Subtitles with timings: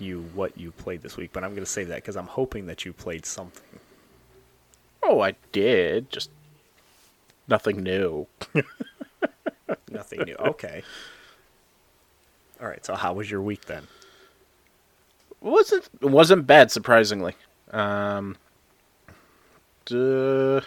[0.00, 2.66] you what you played this week, but I'm going to say that because I'm hoping
[2.66, 3.80] that you played something.
[5.02, 6.10] Oh, I did.
[6.10, 6.30] Just
[7.46, 8.26] nothing new.
[9.90, 10.34] Nothing new.
[10.34, 10.82] Okay.
[12.60, 12.84] All right.
[12.84, 13.86] So how was your week then?
[15.40, 17.34] wasn't it wasn't bad surprisingly.
[17.70, 18.36] Um,
[19.84, 20.60] duh,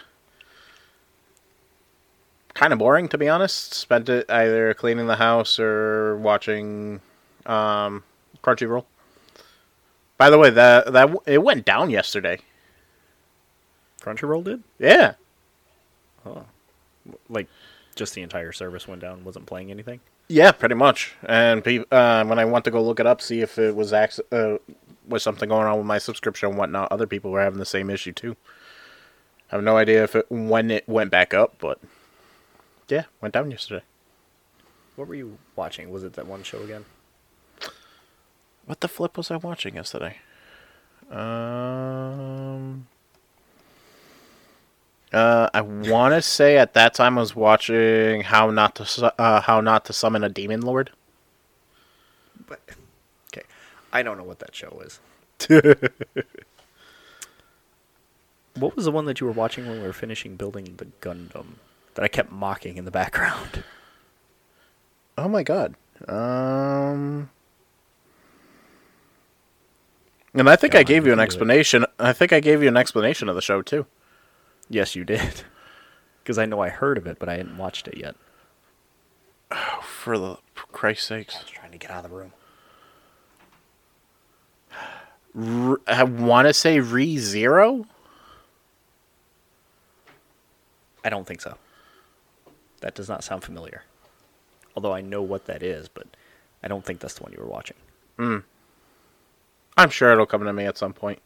[2.54, 3.74] kind of boring to be honest.
[3.74, 7.00] Spent it either cleaning the house or watching
[7.46, 8.04] um,
[8.42, 8.84] Crunchyroll.
[10.22, 12.38] By the way, that that it went down yesterday.
[14.02, 14.62] Crunchyroll did?
[14.78, 15.14] Yeah,
[16.24, 16.44] Oh.
[17.28, 17.48] Like,
[17.96, 19.98] just the entire service went down, wasn't playing anything?
[20.28, 21.16] yeah, pretty much.
[21.24, 23.92] And pe- uh, when I went to go look it up, see if it was
[23.92, 24.58] ac- uh,
[25.08, 27.90] was something going on with my subscription and whatnot, other people were having the same
[27.90, 28.36] issue too.
[29.50, 31.80] I have no idea if it when it went back up, but
[32.88, 33.82] yeah, went down yesterday.
[34.94, 35.90] What were you watching?
[35.90, 36.84] Was it that one show again?
[38.66, 40.18] What the flip was I watching yesterday?
[41.10, 42.86] Um,
[45.12, 49.10] uh, I want to say at that time I was watching how not to su-
[49.18, 50.90] uh, how not to summon a demon lord.
[52.46, 52.60] But
[53.28, 53.46] okay,
[53.92, 55.00] I don't know what that show is.
[58.54, 61.56] what was the one that you were watching when we were finishing building the Gundam
[61.94, 63.64] that I kept mocking in the background?
[65.18, 65.74] Oh my god.
[66.08, 67.28] Um.
[70.34, 71.84] And I think I gave you an explanation.
[71.98, 73.86] I think I gave you an explanation of the show too.
[74.68, 75.42] Yes, you did.
[76.22, 78.14] Because I know I heard of it, but I hadn't watched it yet.
[79.50, 82.32] Oh, for the for Christ's sakes, I was trying to get out of the room.
[85.36, 87.86] R- I want to say Re Zero.
[91.04, 91.56] I don't think so.
[92.82, 93.82] That does not sound familiar.
[94.76, 96.06] Although I know what that is, but
[96.62, 97.76] I don't think that's the one you were watching.
[98.16, 98.44] Mm.
[99.76, 101.20] I'm sure it'll come to me at some point.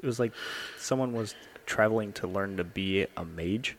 [0.00, 0.32] It was like
[0.76, 1.34] someone was
[1.66, 3.76] traveling to learn to be a mage.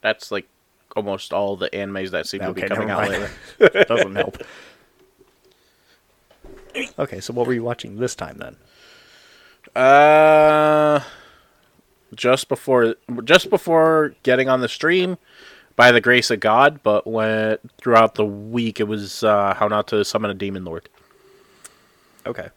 [0.00, 0.46] That's like
[0.94, 3.28] almost all the animes that seem to be Okay, coming out lately.
[3.88, 4.42] Doesn't help.
[6.98, 8.56] Okay, so what were you watching this time then?
[9.74, 11.00] Uh,
[12.14, 15.16] just before, just before getting on the stream,
[15.76, 16.82] by the grace of God.
[16.82, 20.88] But when throughout the week, it was uh, how not to summon a demon lord.
[22.26, 22.48] Okay.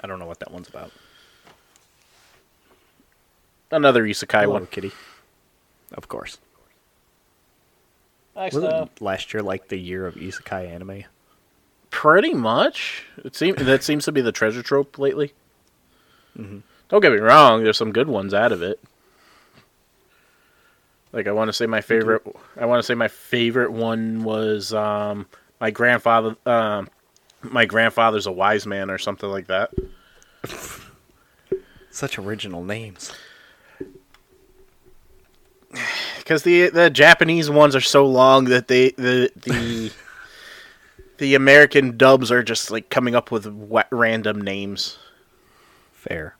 [0.00, 0.92] I don't know what that one's about.
[3.70, 4.66] Another isekai Hello, one.
[4.66, 4.92] Kitty.
[5.94, 6.38] Of course.
[8.34, 11.04] Nice Wasn't last year like the year of isekai anime?
[11.90, 13.04] Pretty much.
[13.24, 15.34] It seems that seems to be the treasure trope lately.
[16.92, 17.62] Don't get me wrong.
[17.62, 18.80] There's some good ones out of it.
[21.12, 22.22] Like I want to say my favorite.
[22.56, 25.26] I want to say my favorite one was um,
[25.60, 26.36] my grandfather.
[26.46, 26.88] Um,
[27.42, 29.70] my grandfather's a wise man or something like that.
[31.90, 33.12] Such original names.
[36.18, 39.92] Because the the Japanese ones are so long that they the the
[41.18, 44.98] the American dubs are just like coming up with wa- random names.
[45.92, 46.36] Fair.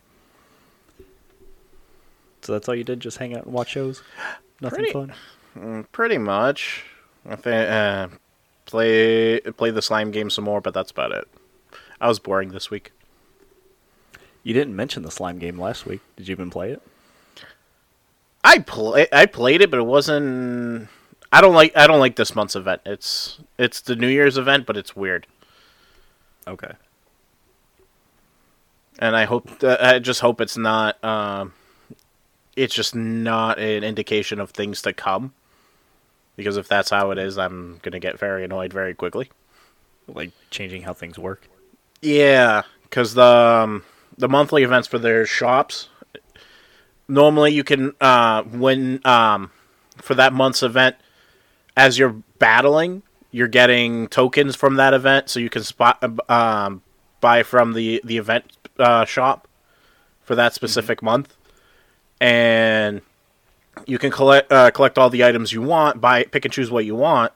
[2.42, 3.00] So that's all you did?
[3.00, 4.04] Just hang out and watch shows?
[4.62, 5.12] Nothing Pretty- fun?
[5.58, 6.84] Mm, Pretty much.
[7.28, 8.08] I think uh,
[8.64, 11.28] play play the slime game some more, but that's about it.
[12.00, 12.92] I was boring this week.
[14.42, 16.00] You didn't mention the slime game last week.
[16.16, 16.82] Did you even play it?
[18.42, 20.88] I play I played it, but it wasn't.
[21.32, 22.80] I don't like I don't like this month's event.
[22.86, 25.26] It's it's the New Year's event, but it's weird,
[26.48, 26.72] Okay.
[28.98, 31.02] and I hope uh, I just hope it's not.
[31.04, 31.52] Um,
[32.56, 35.32] it's just not an indication of things to come.
[36.36, 39.30] Because if that's how it is, I'm gonna get very annoyed very quickly.
[40.08, 41.48] Like changing how things work?
[42.00, 43.84] Yeah, because the um,
[44.16, 45.88] the monthly events for their shops
[47.12, 49.50] normally you can uh, when um,
[49.96, 50.96] for that month's event
[51.76, 56.82] as you're battling, you're getting tokens from that event, so you can spot um,
[57.20, 58.44] buy from the the event
[58.78, 59.46] uh, shop
[60.22, 61.36] for that specific month,
[62.22, 63.02] and
[63.84, 66.84] you can collect uh, collect all the items you want, buy pick and choose what
[66.84, 67.32] you want,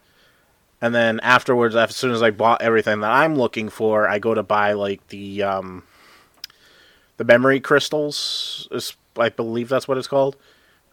[0.81, 4.33] and then afterwards, as soon as I bought everything that I'm looking for, I go
[4.33, 5.83] to buy like the um,
[7.17, 8.69] the memory crystals.
[8.71, 10.37] Is, I believe that's what it's called,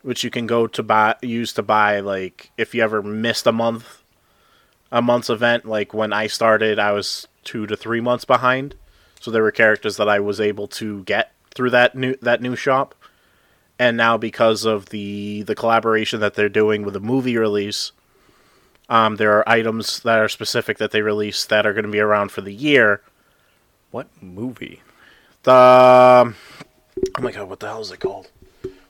[0.02, 3.52] which you can go to buy use to buy like if you ever missed a
[3.52, 4.02] month,
[4.92, 5.66] a month's event.
[5.66, 8.74] Like when I started, I was two to three months behind,
[9.20, 12.56] so there were characters that I was able to get through that new that new
[12.56, 12.96] shop.
[13.80, 17.92] And now because of the the collaboration that they're doing with the movie release,
[18.90, 22.00] Um, there are items that are specific that they release that are going to be
[22.02, 23.02] around for the year.
[23.92, 24.82] What movie?
[25.44, 26.36] The um,
[27.18, 28.30] oh my god, what the hell is it called?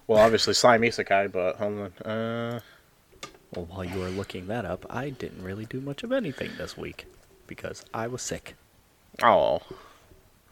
[0.08, 2.12] Well, obviously Slime Isekai, but hold on.
[2.12, 2.60] Uh,
[3.56, 6.76] Well, while you were looking that up, I didn't really do much of anything this
[6.78, 7.06] week
[7.48, 8.56] because I was sick.
[9.24, 9.62] oh,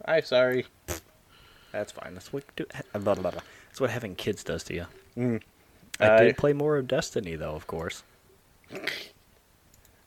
[0.06, 0.66] I'm sorry.
[1.72, 2.14] That's fine.
[2.16, 3.42] This week, do, blah, blah, blah.
[3.72, 4.86] That's what having kids does to you.
[5.18, 5.42] Mm.
[5.98, 8.04] I did play more of Destiny, though, of course.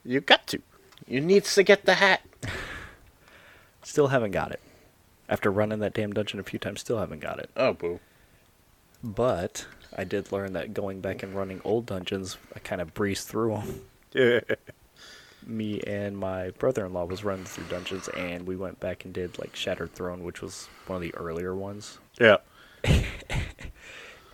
[0.04, 0.60] You got to.
[1.08, 2.20] You needs to get the hat.
[3.82, 4.60] Still haven't got it.
[5.30, 7.48] After running that damn dungeon a few times, still haven't got it.
[7.56, 8.00] Oh boo.
[9.02, 9.66] But
[9.96, 13.54] I did learn that going back and running old dungeons, I kind of breezed through
[13.54, 13.80] them.
[14.12, 14.40] Yeah.
[15.46, 19.56] Me and my brother-in-law was running through dungeons, and we went back and did like
[19.56, 21.98] Shattered Throne, which was one of the earlier ones.
[22.18, 22.36] Yeah.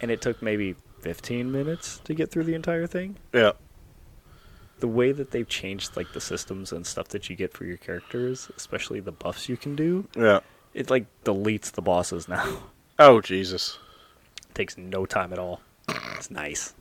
[0.00, 3.16] And it took maybe 15 minutes to get through the entire thing.
[3.32, 3.52] Yeah.
[4.80, 7.76] the way that they've changed like the systems and stuff that you get for your
[7.76, 10.40] characters, especially the buffs you can do, Yeah.
[10.72, 12.62] it like deletes the bosses now.
[12.98, 13.78] Oh Jesus.
[14.54, 15.60] takes no time at all.
[16.16, 16.74] It's nice.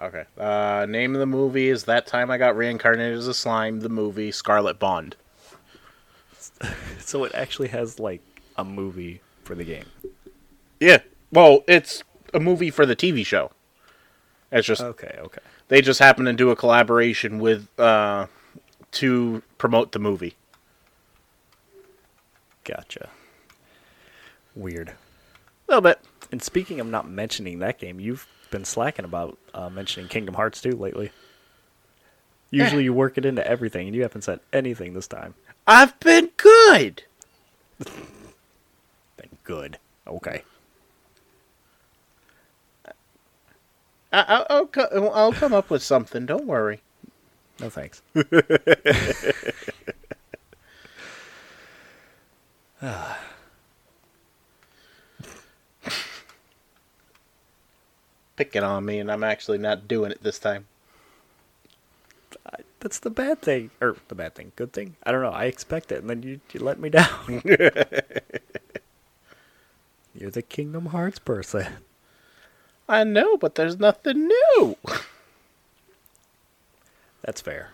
[0.00, 0.24] Okay.
[0.36, 3.88] Uh, name of the movie is That Time I Got Reincarnated as a Slime, the
[3.88, 5.16] movie Scarlet Bond.
[7.00, 8.20] So it actually has like
[8.56, 9.84] a movie for the game.
[10.80, 10.98] Yeah.
[11.32, 12.02] Well, it's
[12.34, 13.50] a movie for the TV show.
[14.50, 15.40] It's just Okay, okay.
[15.68, 18.26] they just happen to do a collaboration with uh
[18.92, 20.34] to promote the movie.
[22.64, 23.08] Gotcha.
[24.54, 24.88] Weird.
[24.90, 24.94] A
[25.68, 26.00] little bit.
[26.32, 30.60] And speaking of not mentioning that game, you've been slacking about uh, mentioning Kingdom Hearts
[30.60, 31.10] 2 lately.
[32.50, 35.34] Usually you work it into everything, and you haven't said anything this time.
[35.66, 37.02] I've been good.
[37.86, 39.78] Been good.
[40.06, 40.42] Okay.
[44.12, 44.70] I, I, I'll,
[45.12, 46.26] I'll come up with something.
[46.26, 46.80] Don't worry.
[47.60, 48.02] No thanks.
[58.36, 60.66] Picking on me, and I'm actually not doing it this time.
[62.46, 64.94] I, that's the bad thing, or the bad thing, good thing.
[65.02, 65.30] I don't know.
[65.30, 67.42] I expect it, and then you you let me down.
[70.14, 71.66] You're the Kingdom Hearts person.
[72.88, 74.76] I know, but there's nothing new.
[77.22, 77.70] That's fair.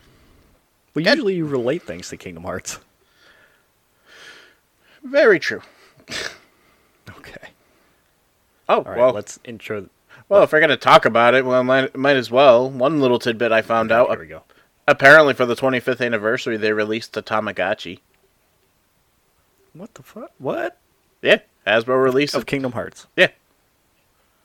[0.94, 2.78] Well, usually you relate things to Kingdom Hearts.
[5.04, 5.62] Very true.
[7.18, 7.48] Okay.
[8.68, 8.96] Oh, right.
[8.96, 9.88] well, let's intro.
[10.28, 12.70] well, if we're gonna talk about it, well, might might as well.
[12.70, 14.08] One little tidbit I found out.
[14.10, 14.42] Here we go.
[14.88, 18.00] Apparently, for the 25th anniversary, they released the Tamagotchi.
[19.74, 20.30] What the fuck?
[20.38, 20.78] What
[21.22, 22.46] Yeah, Hasbro released of it.
[22.46, 23.06] Kingdom Hearts?
[23.16, 23.28] Yeah,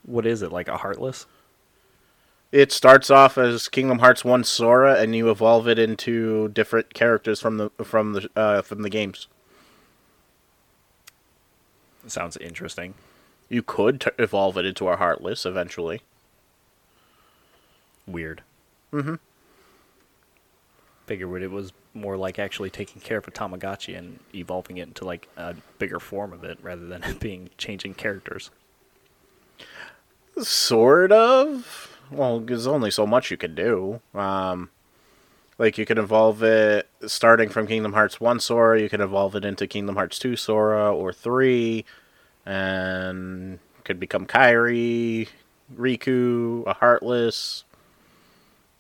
[0.10, 1.26] What is it like a Heartless?
[2.52, 7.40] it starts off as Kingdom Hearts One Sora, and you evolve it into different characters
[7.40, 9.28] from the from the uh, from the games.
[12.08, 12.96] Sounds interesting.
[13.50, 16.02] You could t- evolve it into a Heartless eventually.
[18.08, 18.42] Weird.
[18.92, 19.16] Mm-hmm.
[21.06, 25.06] Figured it was more like actually taking care of a Tamagotchi and evolving it into
[25.06, 28.50] like a bigger form of it rather than it being changing characters.
[30.42, 31.98] Sort of.
[32.12, 34.02] Well, there's only so much you can do.
[34.14, 34.70] Um,
[35.58, 38.82] like you can evolve it starting from Kingdom Hearts One Sora.
[38.82, 41.86] You can evolve it into Kingdom Hearts Two Sora or three,
[42.46, 45.28] and could become Kairi,
[45.76, 47.66] Riku, a Heartless.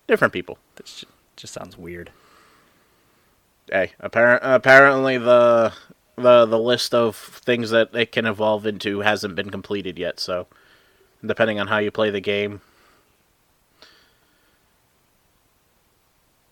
[0.08, 0.58] Different people.
[0.76, 2.12] That just, just sounds weird.
[3.72, 5.74] Hey, apparent, apparently the
[6.16, 10.20] the the list of things that it can evolve into hasn't been completed yet.
[10.20, 10.48] So,
[11.26, 12.62] depending on how you play the game,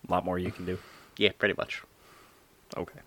[0.08, 0.78] A lot more you can do.
[1.18, 1.82] yeah, pretty much.
[2.76, 3.00] Okay.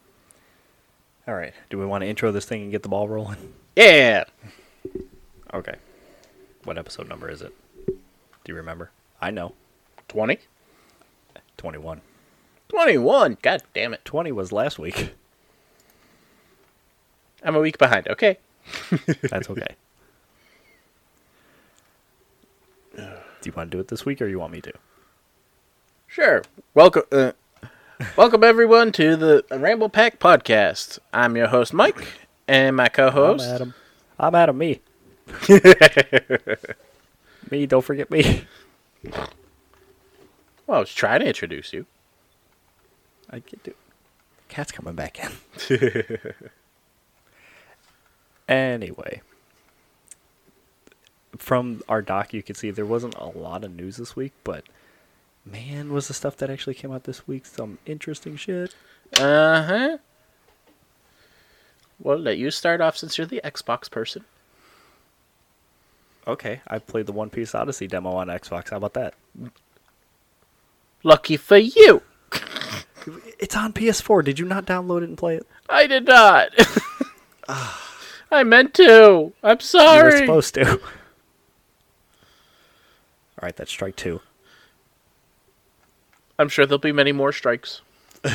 [1.28, 1.54] All right.
[1.72, 3.54] Do we want to intro this thing and get the ball rolling?
[3.76, 4.26] Yeah.
[5.54, 5.76] Okay.
[6.64, 7.54] What episode number is it?
[7.88, 7.94] Do
[8.46, 8.92] you remember?
[9.22, 9.54] I know.
[10.10, 10.38] 20?
[11.58, 12.02] 21.
[12.70, 13.38] 21.
[13.42, 14.06] God damn it.
[14.06, 15.14] 20 was last week.
[17.44, 18.08] I'm a week behind.
[18.08, 18.38] Okay.
[19.24, 19.76] That's okay.
[23.42, 24.74] Do you want to do it this week or you want me to?
[26.08, 26.44] Sure.
[26.76, 27.32] Welcome uh,
[28.16, 31.00] Welcome everyone to the Ramble Pack podcast.
[31.12, 32.08] I'm your host Mike
[32.48, 33.74] and my co-host I'm Adam.
[34.20, 34.58] I'm Adam.
[34.58, 34.80] Me.
[37.52, 37.66] me.
[37.66, 38.46] Don't forget me.
[39.04, 41.86] Well, I was trying to introduce you.
[43.30, 43.74] I get to.
[44.50, 45.32] Cat's coming back in.
[48.48, 49.22] anyway,
[51.38, 54.64] from our doc, you can see there wasn't a lot of news this week, but
[55.46, 58.76] Man, was the stuff that actually came out this week some interesting shit?
[59.18, 59.98] Uh huh.
[62.00, 64.26] Well, let you start off since you're the Xbox person.
[66.28, 68.70] Okay, I played the One Piece Odyssey demo on Xbox.
[68.70, 69.16] How about that?
[71.04, 72.02] Lucky for you.
[73.40, 74.24] It's on PS4.
[74.24, 75.48] Did you not download it and play it?
[75.68, 76.50] I did not.
[78.32, 79.34] I meant to.
[79.42, 79.98] I'm sorry.
[79.98, 80.80] You were supposed to.
[83.42, 84.22] All right, that's strike two.
[86.38, 87.82] I'm sure there'll be many more strikes.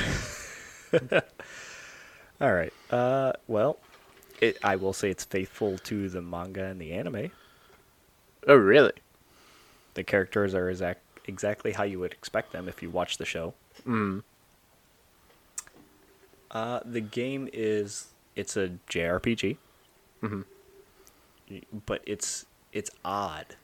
[2.41, 2.73] All right.
[2.91, 3.79] Uh, well,
[4.41, 7.31] it, I will say it's faithful to the manga and the anime.
[8.47, 8.93] Oh, really?
[9.95, 13.55] The characters are exact, exactly how you would expect them if you watch the show.
[13.87, 14.23] Mm.
[16.51, 19.57] Uh, the game is it's a JRPG,
[20.23, 20.45] Mhm.
[21.87, 23.57] but it's it's odd.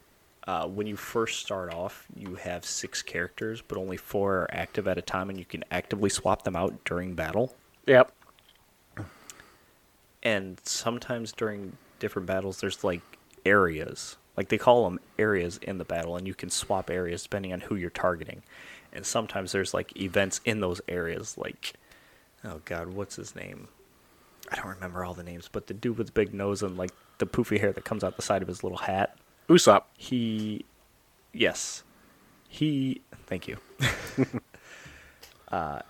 [0.46, 4.88] Uh, when you first start off, you have six characters, but only four are active
[4.88, 7.54] at a time, and you can actively swap them out during battle.
[7.86, 8.12] Yep.
[10.22, 13.02] And sometimes during different battles, there's like
[13.44, 17.52] areas, like they call them areas in the battle, and you can swap areas depending
[17.52, 18.42] on who you're targeting.
[18.92, 21.74] And sometimes there's like events in those areas, like
[22.44, 23.68] oh god, what's his name?
[24.50, 26.90] I don't remember all the names, but the dude with the big nose and like
[27.18, 29.16] the poofy hair that comes out the side of his little hat.
[29.48, 29.84] Usopp.
[29.96, 30.64] He,
[31.32, 31.82] yes,
[32.48, 33.00] he.
[33.26, 33.56] Thank you.
[35.50, 35.80] uh,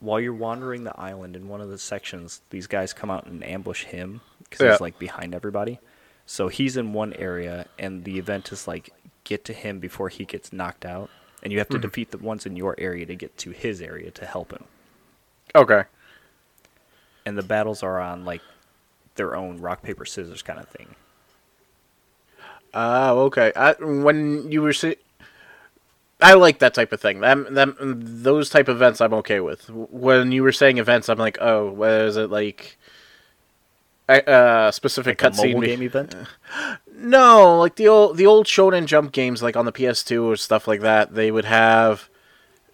[0.00, 3.44] while you're wandering the island in one of the sections, these guys come out and
[3.44, 4.72] ambush him because Yeah.
[4.72, 5.78] he's like behind everybody.
[6.26, 8.90] So he's in one area, and the event is like
[9.24, 11.08] get to him before he gets knocked out,
[11.42, 14.10] and you have to defeat the ones in your area to get to his area
[14.10, 14.64] to help him.
[15.54, 15.84] Okay.
[17.24, 18.42] And the battles are on like
[19.14, 20.94] their own rock paper scissors kind of thing.
[22.74, 23.52] Oh, okay.
[23.56, 24.96] I, when you were si-
[26.20, 27.20] I like that type of thing.
[27.20, 29.68] That, that, those type of events I'm okay with.
[29.70, 32.76] When you were saying events, I'm like, oh, what is it like?
[34.08, 35.64] A uh, specific Like cutscene.
[35.64, 36.14] game event.
[37.00, 40.66] No, like the old the old Shonen Jump games, like on the PS2 or stuff
[40.66, 41.14] like that.
[41.14, 42.08] They would have,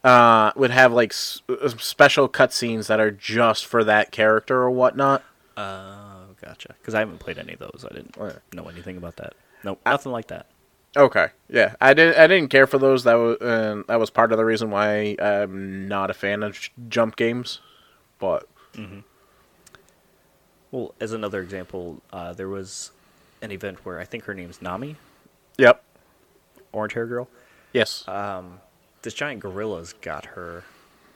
[0.03, 4.71] uh, would have like s- uh, special cutscenes that are just for that character or
[4.71, 5.23] whatnot.
[5.59, 6.75] Oh, gotcha.
[6.81, 7.85] Because I haven't played any of those.
[7.87, 8.17] I didn't
[8.55, 9.35] know anything about that.
[9.64, 10.47] Nope, nothing like that.
[10.97, 12.16] Okay, yeah, I didn't.
[12.21, 13.02] I didn't care for those.
[13.04, 16.56] That was uh, that was part of the reason why I'm not a fan of
[16.56, 17.61] sh- jump games.
[18.21, 18.47] But
[20.71, 22.90] Well, as another example, uh, there was
[23.42, 24.97] an event where I think her name's Nami,
[25.59, 25.83] yep,
[26.73, 27.28] orange hair girl.
[27.73, 28.61] yes, Um,
[29.02, 30.64] this giant gorilla's got her,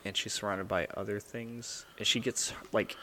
[0.05, 1.87] and she's surrounded by other things.
[1.99, 2.97] And she gets like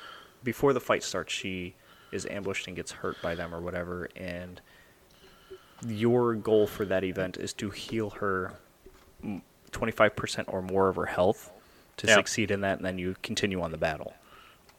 [0.43, 1.75] before the fight starts, she
[2.11, 4.09] is ambushed and gets hurt by them or whatever.
[4.15, 4.61] And
[5.87, 8.53] your goal for that event is to heal her
[9.71, 11.51] twenty five percent or more of her health
[11.97, 12.15] to Yeah.
[12.15, 14.13] succeed in that, and then you continue on the battle.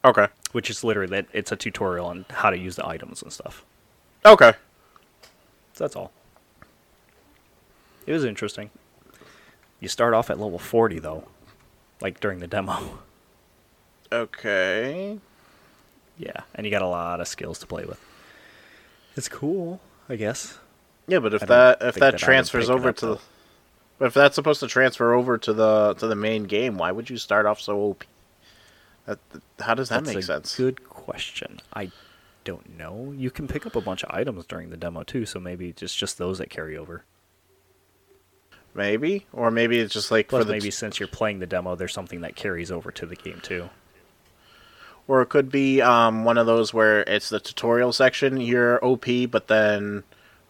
[0.05, 3.31] okay, which is literally that it's a tutorial on how to use the items and
[3.33, 3.63] stuff.
[4.25, 4.53] okay,
[5.73, 6.11] So that's all.
[8.05, 8.69] It was interesting.
[9.81, 11.27] You start off at level 40 though,
[12.01, 12.99] like during the demo.
[14.11, 15.19] okay.
[16.17, 17.99] Yeah, and you got a lot of skills to play with.
[19.15, 20.57] It's cool, I guess.
[21.07, 23.19] Yeah, but if that if that that transfers over to, the,
[23.97, 27.09] but if that's supposed to transfer over to the to the main game, why would
[27.09, 28.03] you start off so OP?
[29.05, 29.19] That,
[29.59, 30.55] how does that That's make a sense?
[30.57, 31.61] Good question.
[31.73, 31.91] I
[32.43, 33.13] don't know.
[33.15, 35.95] You can pick up a bunch of items during the demo too, so maybe it's
[35.95, 37.03] just those that carry over.
[38.73, 41.75] Maybe, or maybe it's just like Plus, for the maybe since you're playing the demo,
[41.75, 43.69] there's something that carries over to the game too.
[45.07, 49.05] Or it could be um, one of those where it's the tutorial section, you're OP,
[49.31, 50.03] but then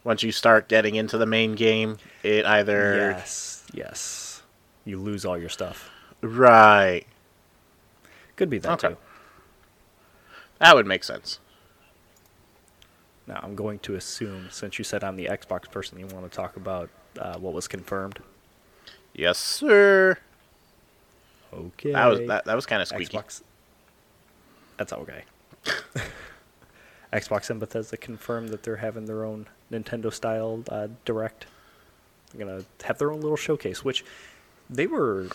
[0.07, 3.11] once you start getting into the main game, it either.
[3.11, 4.41] Yes, yes.
[4.85, 5.89] You lose all your stuff.
[6.21, 7.03] Right.
[8.37, 8.93] Could be that Okay.
[8.93, 8.97] too.
[10.59, 11.39] That would make sense.
[13.27, 16.33] Now, I'm going to assume, since you said I'm the Xbox person, you want to
[16.33, 18.19] talk about uh, what was confirmed.
[19.13, 20.19] Yes, sir.
[21.53, 21.91] Okay.
[21.91, 23.17] That was that, that was kind of squeaky.
[23.17, 23.41] Xbox.
[24.77, 25.25] That's okay.
[27.11, 31.45] Xbox and Bethesda confirmed that they're having their own Nintendo style uh, direct.
[32.33, 34.03] They're gonna have their own little showcase, which
[34.69, 35.27] they were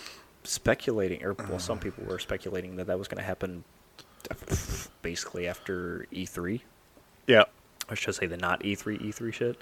[0.45, 3.65] speculating, or well, some people were speculating that that was gonna happen
[5.03, 6.61] basically after E3.
[7.27, 7.45] Yeah.
[7.89, 9.61] I should say the not E E3 E3 shit.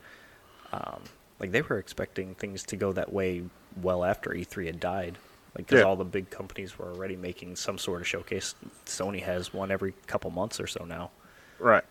[0.73, 1.03] Um,
[1.39, 3.43] like they were expecting things to go that way
[3.81, 5.19] well after E3 had died.
[5.57, 5.87] Like because Yeah.
[5.87, 8.55] all the big companies were already making some sort of showcase.
[8.87, 11.11] Sony has one every couple months or so now.
[11.59, 11.85] Right.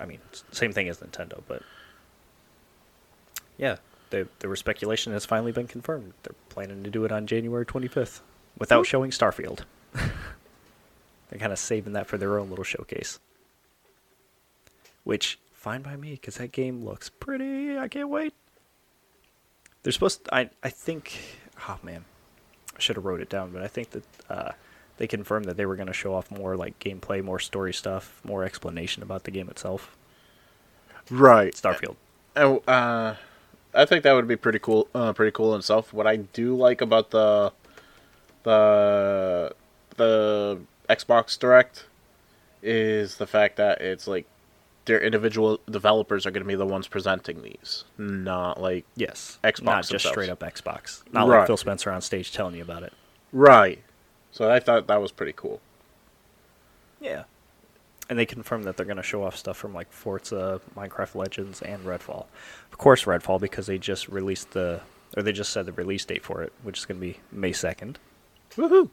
[0.00, 0.20] I mean,
[0.52, 1.62] same thing as Nintendo, but
[3.62, 3.76] yeah,
[4.10, 6.14] the, there was speculation has finally been confirmed.
[6.24, 8.20] They're planning to do it on January 25th
[8.58, 9.60] without showing Starfield.
[9.94, 13.20] They're kind of saving that for their own little showcase.
[15.04, 17.78] Which, fine by me, because that game looks pretty.
[17.78, 18.34] I can't wait.
[19.84, 21.20] They're supposed to, I, I think,
[21.68, 22.04] oh man,
[22.76, 24.50] I should have wrote it down, but I think that uh,
[24.96, 28.20] they confirmed that they were going to show off more like gameplay, more story stuff,
[28.24, 29.96] more explanation about the game itself.
[31.08, 31.54] Right.
[31.54, 31.94] Starfield.
[32.36, 33.14] Oh, uh,
[33.74, 34.88] I think that would be pretty cool.
[34.94, 35.92] Uh, pretty cool in itself.
[35.92, 37.52] What I do like about the
[38.42, 39.54] the
[39.96, 40.60] the
[40.90, 41.86] Xbox Direct
[42.62, 44.26] is the fact that it's like
[44.84, 49.38] their individual developers are going to be the ones presenting these, not like Yes.
[49.44, 50.14] Xbox Not just themselves.
[50.14, 51.02] straight up Xbox.
[51.12, 51.38] Not Right.
[51.38, 52.92] like Phil Spencer on stage telling you about it.
[53.32, 53.78] right.
[54.32, 55.60] So I thought that was pretty cool.
[57.00, 57.24] Yeah.
[58.08, 61.62] And they confirmed that they're going to show off stuff from like Forza, Minecraft Legends,
[61.62, 62.26] and Redfall.
[62.70, 64.80] Of course, Redfall because they just released the,
[65.16, 67.52] or they just said the release date for it, which is going to be May
[67.52, 67.96] 2nd.
[68.56, 68.90] Woohoo!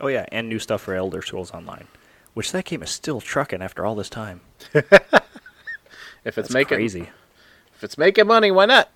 [0.00, 1.86] Oh, yeah, and new stuff for Elder Scrolls Online,
[2.34, 4.40] which that game is still trucking after all this time.
[6.24, 7.10] If it's That's making crazy,
[7.74, 8.90] if it's making money, why not?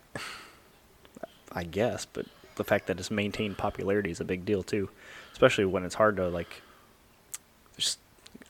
[1.52, 4.90] I guess, but the fact that it's maintained popularity is a big deal too,
[5.32, 6.62] especially when it's hard to like.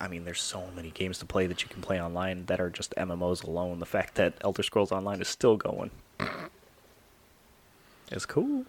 [0.00, 2.68] I mean, there's so many games to play that you can play online that are
[2.70, 3.78] just MMOs alone.
[3.80, 5.90] The fact that Elder Scrolls Online is still going
[8.10, 8.64] is cool.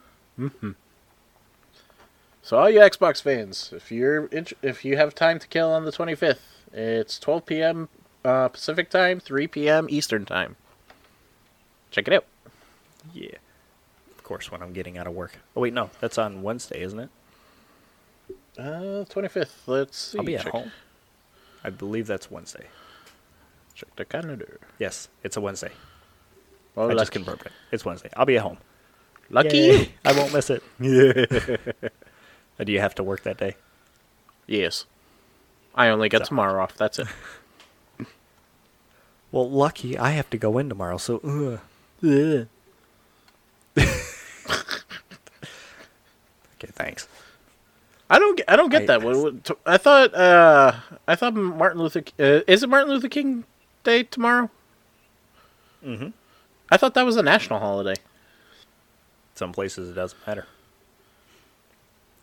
[2.42, 5.84] So all you Xbox fans, if you're int- if you have time to kill on
[5.84, 6.40] the 25th,
[6.72, 7.90] it's 12 p.m.
[8.24, 9.88] Uh, Pacific time, 3 p.m.
[9.90, 10.56] Eastern time.
[11.92, 12.26] Check it out.
[13.14, 13.36] Yeah.
[14.18, 15.40] Of course, when I'm getting out of work.
[15.56, 17.10] Oh wait, no, that's on Wednesday, isn't it?
[18.58, 19.52] Uh, 25th.
[19.66, 20.18] Let's see.
[20.18, 20.72] I'll be at check, home.
[21.68, 22.66] I believe that's Wednesday.
[23.76, 24.58] Check the calendar.
[24.80, 25.72] Yes, it's a Wednesday.
[26.78, 27.52] Oh, I just confirmed it.
[27.74, 28.10] It's Wednesday.
[28.16, 28.58] I'll be at home.
[29.30, 29.80] lucky Yay.
[29.82, 29.88] you.
[30.06, 30.64] I won't miss it.
[30.80, 31.90] Yeah.
[32.60, 33.56] Uh, Do you have to work that day?
[34.48, 34.86] yes.
[35.76, 36.76] I only get So- tomorrow off.
[36.78, 37.08] That's it.
[39.30, 41.58] Well, lucky I have to go in tomorrow, so uh.
[46.56, 47.08] Okay, thanks.
[48.10, 48.38] I don't.
[48.38, 49.02] Get, I don't get I- that.
[49.02, 50.14] What, what, t- I thought.
[50.14, 50.74] Uh,
[51.08, 52.04] I thought Martin Luther.
[52.20, 53.44] Uh, is it Martin Luther King
[53.84, 54.50] Day tomorrow?
[55.86, 56.10] Mm-hmm.
[56.72, 57.96] I thought that was a national holiday.
[59.36, 60.48] Some places it doesn't matter.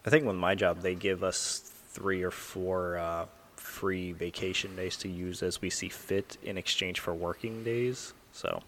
[0.04, 4.96] I think with my job, they give us three or four uh, free vacation days
[4.98, 8.12] to use as we see fit in exchange for working days.
[8.32, 8.62] So,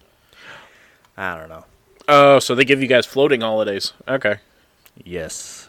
[1.16, 1.64] I don't know.
[2.08, 3.92] Oh, so they give you guys floating holidays.
[4.08, 4.36] Okay.
[5.04, 5.68] Yes.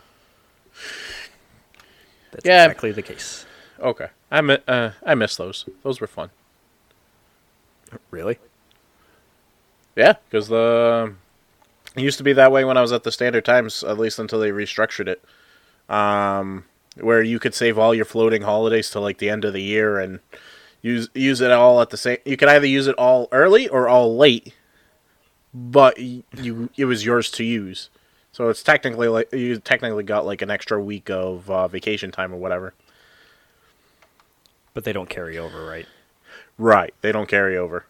[2.31, 2.65] That's Yeah.
[2.65, 3.45] exactly the case.
[3.79, 4.07] Okay.
[4.31, 5.65] I mi- uh, I miss those.
[5.83, 6.29] Those were fun.
[8.11, 8.39] Really?
[9.95, 11.13] Yeah, because the
[11.95, 14.19] it used to be that way when I was at the Standard Times, at least
[14.19, 15.23] until they restructured it.
[15.89, 16.65] Um,
[16.99, 19.99] where you could save all your floating holidays to like the end of the year
[19.99, 20.19] and
[20.81, 22.17] use use it all at the same.
[22.25, 24.53] You could either use it all early or all late,
[25.53, 27.89] but you it was yours to use.
[28.37, 32.31] So it's technically like you technically got like an extra week of uh, vacation time
[32.31, 32.75] or whatever.
[34.75, 35.87] But they don't carry over, right?
[36.55, 36.93] Right.
[37.01, 37.87] They don't carry over.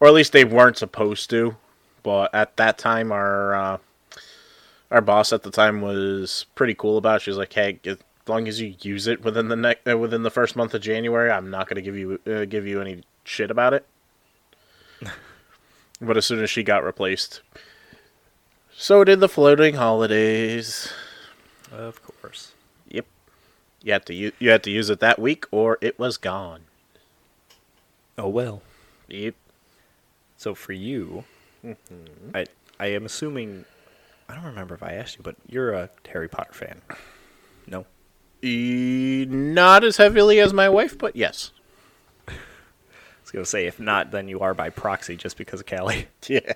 [0.00, 1.54] Or at least they weren't supposed to.
[2.02, 3.78] But at that time our uh,
[4.90, 7.22] our boss at the time was pretty cool about it.
[7.22, 10.24] She was like, "Hey, as long as you use it within the next uh, within
[10.24, 13.04] the first month of January, I'm not going to give you uh, give you any
[13.22, 13.86] shit about it."
[16.00, 17.42] but as soon as she got replaced,
[18.76, 20.92] so did the floating holidays.
[21.70, 22.52] Of course.
[22.88, 23.06] Yep.
[23.82, 26.62] You had to u- you had to use it that week or it was gone.
[28.18, 28.62] Oh well.
[29.08, 29.34] Yep.
[30.36, 31.24] So for you,
[31.64, 32.34] mm-hmm.
[32.34, 32.46] I
[32.78, 33.64] I am assuming
[34.28, 36.80] I don't remember if I asked you, but you're a Harry Potter fan.
[37.66, 37.86] No.
[38.42, 41.52] E- not as heavily as my wife, but yes.
[42.28, 42.32] I
[43.22, 46.08] was gonna say if not, then you are by proxy just because of Callie.
[46.28, 46.52] Yeah.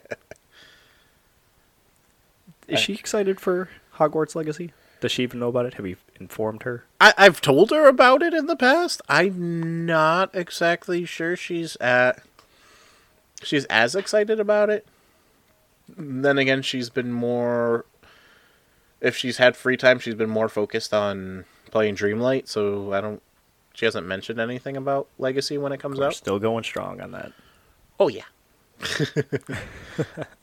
[2.68, 4.72] Is she excited for Hogwarts Legacy?
[5.00, 5.74] Does she even know about it?
[5.74, 6.85] Have you informed her?
[7.00, 9.02] I- I've told her about it in the past.
[9.09, 12.22] I'm not exactly sure she's at.
[13.42, 14.87] She's as excited about it.
[15.96, 17.85] Then again, she's been more.
[19.00, 22.48] If she's had free time, she's been more focused on playing Dreamlight.
[22.48, 23.22] So I don't.
[23.74, 26.14] She hasn't mentioned anything about Legacy when it comes We're out.
[26.14, 27.33] still going strong on that.
[28.00, 28.24] Oh yeah.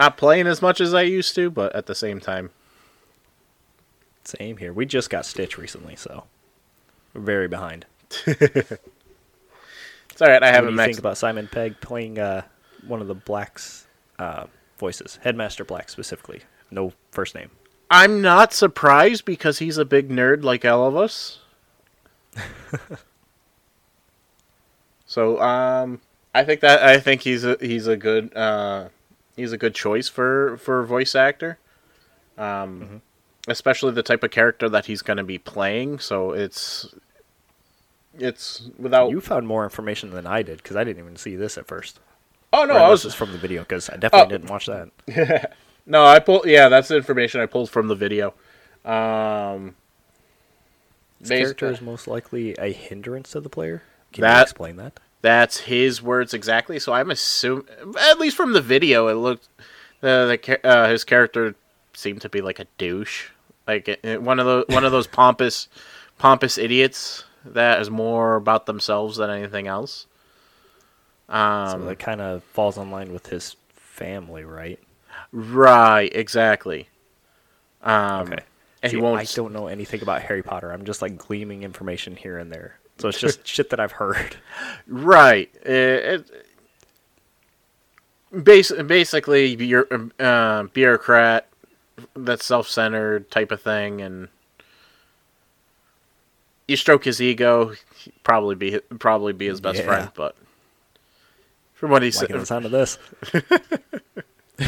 [0.00, 2.50] Not playing as much as I used to, but at the same time,
[4.24, 4.72] Same here.
[4.72, 6.24] We just got Stitch recently, so
[7.14, 7.86] we're very behind.
[8.26, 8.72] it's
[10.22, 10.42] all right.
[10.42, 12.42] I What haven't do you think about Simon Pegg playing uh,
[12.86, 13.86] one of the Blacks
[14.18, 14.46] uh,
[14.78, 15.18] voices.
[15.22, 16.42] Headmaster Black specifically.
[16.70, 17.50] No first name.
[17.90, 21.40] I'm not surprised because he's a big nerd like all of us.
[25.06, 26.00] so um
[26.34, 28.88] I think that I think he's a he's a good uh
[29.40, 31.58] he's a good choice for for voice actor.
[32.38, 32.96] Um Mm-hmm.
[33.48, 36.94] especially the type of character that he's going to be playing, so it's
[38.18, 41.56] it's without You found more information than I did because I didn't even see this
[41.58, 42.00] at first.
[42.52, 44.38] Oh no, I was it's from the video because I definitely Oh.
[44.38, 45.54] didn't watch that.
[45.86, 46.44] No, I pulled.
[46.46, 48.34] Yeah, that's the information I pulled from the video.
[48.84, 49.74] Um,
[51.20, 53.82] This character is most likely a hindrance to the player.
[54.12, 55.00] Can you explain that?
[55.22, 56.78] That's his words exactly.
[56.78, 57.66] So I'm assuming,
[58.00, 59.48] at least from the video, it looked
[60.00, 61.54] the the uh, his character
[61.94, 63.28] seemed to be like a douche,
[63.66, 65.68] like uh, one of those one of those pompous
[66.18, 70.06] pompous idiots that is more about themselves than anything else.
[71.28, 74.80] Um, so that kind of falls in line with his family, right?
[75.32, 76.88] right, exactly.
[77.82, 78.38] Um, Okay.
[78.82, 79.20] and See, he won't.
[79.20, 80.72] I don't know anything about Harry Potter.
[80.72, 82.79] I'm just like gleaming information here and there.
[83.00, 84.36] So it's just shit that I've heard.
[84.86, 85.50] Right.
[85.64, 86.46] It, it,
[88.44, 91.48] bas- basically, you're a uh, bureaucrat
[92.16, 94.28] that's self-centered type of thing, and
[96.66, 97.74] you stroke his ego,
[98.24, 99.84] probably be probably be his best Yeah.
[99.84, 100.10] friend.
[100.14, 100.34] But
[101.74, 102.98] from what he Liking the said, sound of this.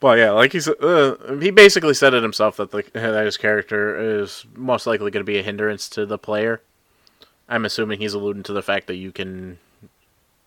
[0.00, 3.36] well, yeah, like he said, uh, he basically said it himself that the that his
[3.36, 6.60] character is most likely going to be a hindrance to the player.
[7.48, 9.58] I'm assuming he's alluding to the fact that you can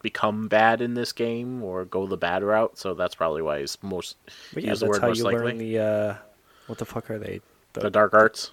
[0.01, 3.77] become bad in this game or go the bad route, so that's probably why he's
[3.81, 4.15] most
[4.53, 5.43] But yeah, use that's the word how most you likely.
[5.45, 5.79] learn the.
[5.79, 6.15] Uh,
[6.67, 7.41] what the fuck are they?
[7.73, 8.49] the dark arts.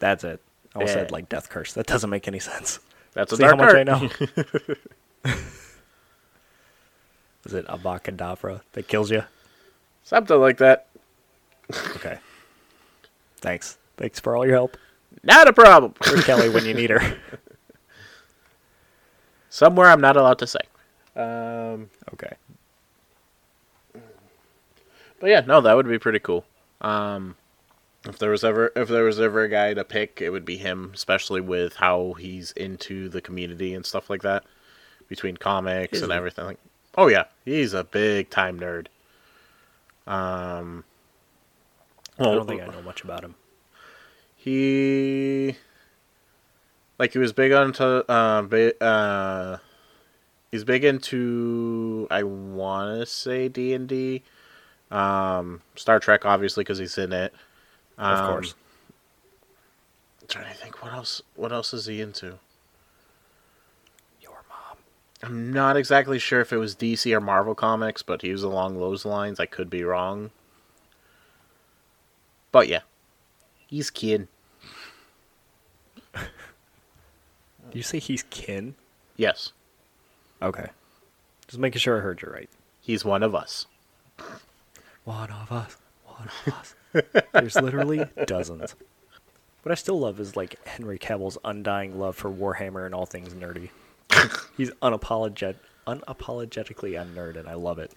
[0.00, 0.40] That's it.
[0.74, 1.74] I almost said like Death Curse.
[1.74, 2.80] That doesn't make any sense.
[3.12, 3.78] That's a See dark how much art.
[3.78, 4.10] I know.
[7.44, 9.22] Is it Abacadabra that kills you?
[10.04, 10.88] Something like that.
[11.96, 12.18] Okay.
[13.38, 13.78] Thanks.
[13.96, 14.76] Thanks for all your help.
[15.22, 15.94] Not a problem.
[16.04, 17.00] Where's Kelly when you need her?
[19.52, 20.60] Somewhere I'm not allowed to say.
[21.14, 22.32] Um, Okay.
[25.20, 26.46] but yeah, no, that would be pretty cool.
[26.80, 27.36] Um,
[28.06, 30.56] if there was ever if there was ever a guy to pick, it would be
[30.56, 34.44] him, especially with how he's into the community and stuff like that,
[35.06, 36.46] between comics Is and everything.
[36.46, 36.58] Like,
[36.96, 38.86] oh yeah, he's a big time nerd.
[40.06, 40.82] Um,
[42.18, 43.34] I don't think I know much about him.
[44.34, 45.56] he
[47.02, 49.56] like he was big onto uh, bi- uh
[50.52, 54.22] he's big into I want to say D and D,
[54.88, 57.34] um, Star Trek obviously because he's in it.
[57.98, 58.54] Of Um, course.
[60.20, 61.22] I'm trying to think what else.
[61.34, 62.38] What else is he into?
[64.20, 64.76] Your mom.
[65.24, 68.78] I'm not exactly sure if it was DC or Marvel comics, but he was along
[68.78, 69.40] those lines.
[69.40, 70.30] I could be wrong.
[72.52, 72.82] But yeah,
[73.66, 74.28] he's kid.
[77.72, 78.74] You say he's kin?
[79.16, 79.52] Yes,
[80.40, 80.66] Okay.
[81.46, 82.50] Just making sure I heard you right.
[82.80, 83.66] he's one of us.
[85.04, 85.76] One of us.
[86.04, 86.74] One of us.
[87.32, 88.74] There's literally dozens.
[89.62, 93.34] What I still love is like Henry Cavill's undying love for Warhammer and all things
[93.34, 93.70] nerdy.
[94.56, 95.56] He's unapologet
[95.86, 97.92] unapologetically a nerd, and I love it.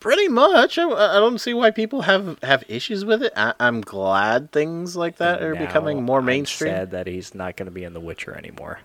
[0.00, 0.78] Pretty much.
[0.78, 3.32] I, I don't see why people have, have issues with it.
[3.36, 6.70] I, I'm glad things like that are becoming more I'm mainstream.
[6.72, 8.80] sad that he's not going to be in The Witcher anymore.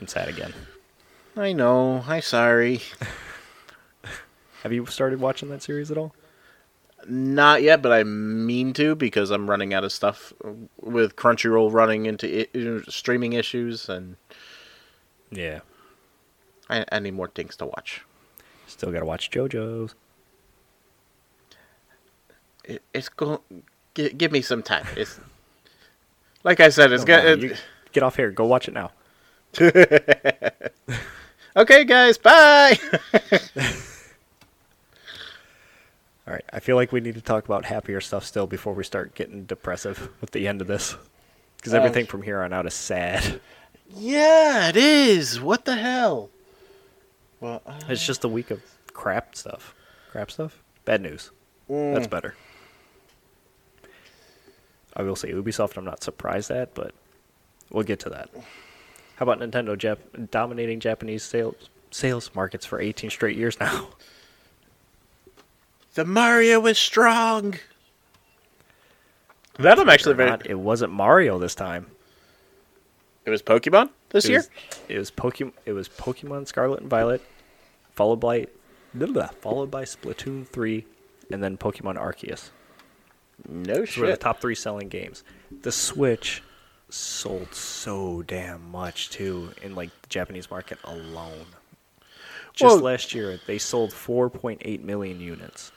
[0.00, 0.52] I'm sad again.
[1.36, 2.04] I know.
[2.06, 2.80] I'm sorry.
[4.62, 6.14] Have you started watching that series at all?
[7.08, 10.32] Not yet, but I mean to because I'm running out of stuff
[10.80, 14.16] with Crunchyroll running into I- streaming issues, and
[15.30, 15.60] Yeah.
[16.68, 18.02] I, I need more things to watch.
[18.76, 19.94] Still got to watch JoJo's.
[22.64, 23.40] It, it's go.
[23.94, 24.86] G- give me some time.
[24.96, 25.18] It's
[26.44, 26.92] like I said.
[26.92, 27.40] It's good.
[27.42, 27.52] no,
[27.92, 28.30] get off here.
[28.30, 28.90] Go watch it now.
[31.56, 32.18] okay, guys.
[32.18, 32.78] Bye.
[36.26, 36.44] All right.
[36.52, 39.44] I feel like we need to talk about happier stuff still before we start getting
[39.44, 40.96] depressive with the end of this.
[41.56, 43.40] Because Um, everything from here on out is sad.
[43.94, 45.40] yeah, it is.
[45.40, 46.30] What the hell?
[47.46, 48.60] Well, uh, It's just a week of
[48.92, 49.72] crap stuff.
[50.10, 50.60] Crap stuff?
[50.84, 51.30] Bad news.
[51.70, 52.34] mm, That's better.
[54.96, 56.92] I will say Ubisoft, I'm not surprised at, but
[57.70, 58.30] we'll get to that.
[59.14, 63.88] How about Nintendo Jap- dominating Japanese sales sales markets for 18 straight years now?
[65.94, 67.54] the Mario is strong.
[69.60, 70.30] That I'm actually very.
[70.30, 71.86] not, it wasn't Mario this time.
[73.24, 74.38] It was Pokemon this It year.
[74.40, 74.50] was,
[74.88, 75.52] it was Pokemon.
[75.64, 77.22] It was Pokemon Scarlet and Violet,
[77.96, 78.46] followed by
[78.94, 80.86] blah, blah, followed by Splatoon 3,
[81.32, 82.50] and then Pokemon Arceus.
[83.48, 84.20] No Those were the shit.
[84.20, 85.24] top three selling games.
[85.62, 86.42] The Switch
[86.88, 91.46] sold so damn much too in like the Japanese market alone.
[92.52, 95.72] Just Well- last year, they sold 4.8 million units.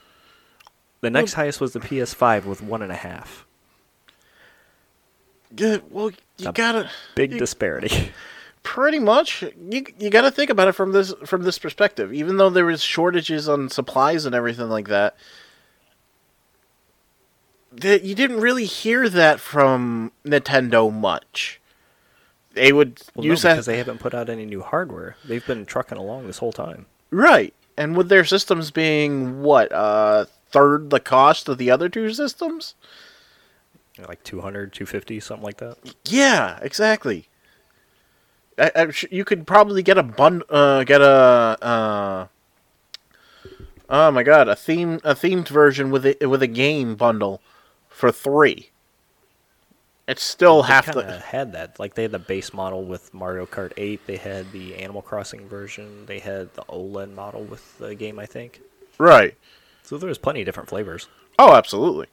[1.01, 3.45] The next highest was the PS5 with one and a half.
[5.55, 8.11] Yeah, well, you A gotta Big you- disparity.
[8.63, 12.37] pretty much you you got to think about it from this from this perspective even
[12.37, 15.15] though there was shortages on supplies and everything like that
[17.71, 21.61] that you didn't really hear that from Nintendo much
[22.53, 25.15] they would Well, no, use that because they haven't put out any new hardware.
[25.23, 26.87] They've been trucking along this whole time.
[27.11, 32.11] right and with their systems being what uh third the cost of the other two
[32.13, 32.73] systems
[34.07, 35.77] Like 200, 250, something like that.
[36.05, 37.28] Yeah, exactly.
[38.59, 42.27] I, I'm you could probably get a bun, uh, get a, uh,
[43.89, 47.41] oh my god, a theme, a themed version with a with a game bundle
[47.87, 48.69] for three.
[50.07, 51.79] It's still They half the had that.
[51.79, 54.07] Like they had the base model with Mario Kart 8.
[54.07, 56.07] They had the Animal Crossing version.
[56.07, 58.59] They had the OLED model with the game, I think.
[58.97, 59.35] right.
[59.83, 61.07] So there was plenty of different flavors.
[61.37, 62.07] Oh, absolutely.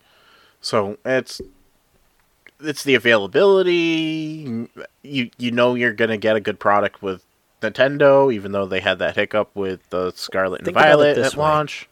[0.61, 1.40] So it's
[2.61, 4.69] it's the availability.
[5.03, 7.25] You you know you're gonna get a good product with
[7.62, 11.42] Nintendo, even though they had that hiccup with the Scarlet and Think Violet at way.
[11.42, 11.88] launch.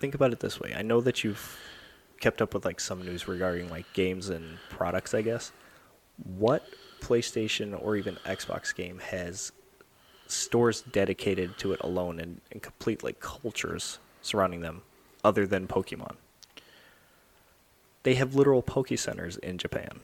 [0.00, 0.74] Think about it this way.
[0.76, 1.58] I know that you've
[2.20, 5.52] kept up with like some news regarding like games and products, I guess.
[6.22, 6.66] What
[7.00, 9.52] PlayStation or even Xbox game has
[10.26, 14.82] stores dedicated to it alone and, and complete like cultures surrounding them
[15.22, 16.16] other than Pokemon?
[18.04, 20.00] They have literal Poke centers in Japan.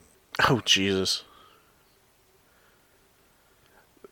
[0.48, 1.24] Oh Jesus.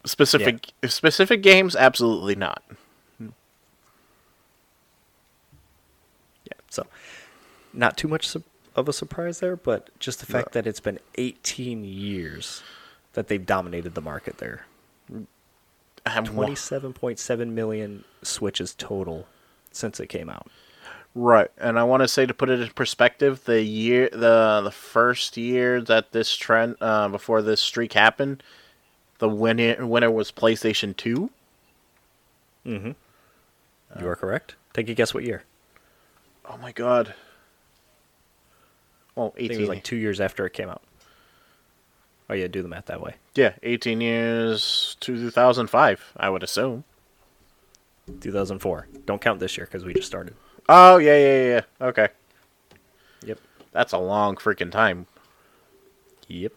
[0.04, 2.62] Specific specific games, absolutely not.
[6.44, 6.86] Yeah, so
[7.72, 8.44] not too much su-
[8.76, 12.62] of a surprise there, but just the fact that it's been 18 years
[13.14, 14.66] that they've dominated the market there.
[16.06, 19.26] Um, 27.7 million Switches total
[19.72, 20.48] since it came out.
[21.20, 24.70] Right, and I want to say to put it in perspective, the year the the
[24.70, 28.40] first year that this trend uh, before this streak happened,
[29.18, 31.30] the winner winner was PlayStation Two.
[32.64, 32.92] Mm-hmm.
[34.00, 34.54] You are correct.
[34.74, 35.42] Take a guess what year?
[36.48, 37.14] Oh my God.
[39.16, 40.82] Well, think it was like two years after it came out.
[42.30, 43.16] Oh yeah, do the math that way.
[43.34, 46.12] yeah, eighteen years, two thousand five.
[46.16, 46.84] I would assume.
[48.20, 48.86] 2004.
[49.04, 50.34] Don't count this year because we just started.
[50.68, 51.86] Oh yeah, yeah, yeah.
[51.88, 52.08] Okay,
[53.24, 53.38] Yep.
[53.72, 55.06] that's a long freaking time.
[56.28, 56.52] Yep.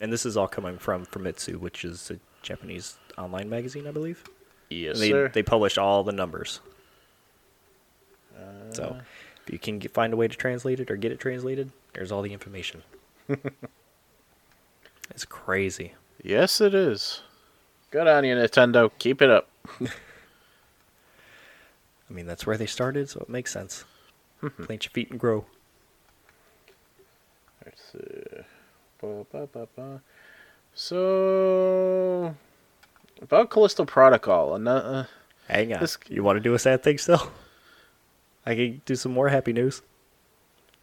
[0.00, 4.24] And this is all coming from Famitsu, which is a Japanese online magazine, I believe.
[4.70, 5.28] Yes, And they sir.
[5.28, 6.60] they publish all the numbers.
[8.36, 8.96] Uh, so,
[9.46, 12.10] if you can get, find a way to translate it or get it translated, there's
[12.10, 12.82] all the information.
[15.10, 15.94] it's crazy.
[16.22, 17.22] Yes, it is.
[17.90, 18.90] Good on you, Nintendo.
[18.98, 19.48] Keep it up.
[22.12, 23.84] I mean, that's where they started, so it makes sense.
[24.64, 25.46] Plant your feet and grow.
[27.64, 28.42] Let's see.
[29.00, 30.02] Ba, ba, ba, ba.
[30.74, 32.34] So,
[33.22, 35.04] about Callisto Protocol, and uh,
[35.48, 35.80] Hang on.
[35.80, 37.30] This- You want to do a sad thing still?
[38.46, 39.80] I can do some more happy news.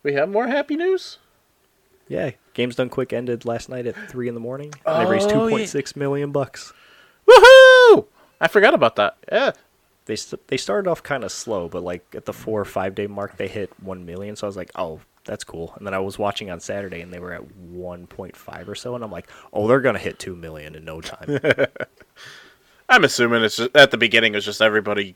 [0.02, 1.20] we have more happy news.
[2.08, 4.74] Yeah, Games Done Quick ended last night at three in the morning.
[4.86, 5.58] And they raised Oh, two yeah.
[5.58, 6.74] point six million bucks.
[7.28, 8.08] Woohoo!
[8.42, 9.18] I forgot about that.
[9.32, 9.52] Yeah.
[10.10, 12.96] They st- they started off kind of slow, but like at the four or five
[12.96, 14.36] day mark, they hit one million.
[14.36, 15.72] So I was like, oh, that's cool.
[15.78, 18.74] And then I was watching on Saturday, and they were at one point five or
[18.74, 21.40] so, and I'm like, oh, they're gonna hit two million in no time.
[22.90, 24.34] I'm assuming it's just, at the beginning.
[24.34, 25.16] It's just everybody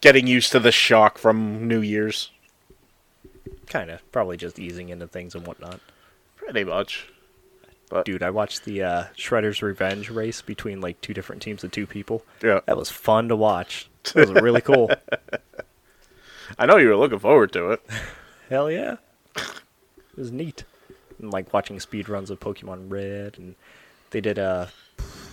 [0.00, 2.30] getting used to the shock from New Year's.
[3.66, 5.80] kind of, probably just easing into things and whatnot.
[6.36, 7.10] Pretty much.
[7.90, 11.72] But Dude, I watched the uh, Shredder's Revenge race between like two different teams of
[11.72, 12.24] two people.
[12.42, 13.88] yeah, That was fun to watch.
[14.14, 14.90] It was really cool.
[16.58, 17.82] I know you were looking forward to it.
[18.48, 18.96] Hell yeah.
[19.36, 20.64] It was neat.
[21.18, 23.54] And like watching speed runs of Pokemon Red and
[24.10, 24.70] they did a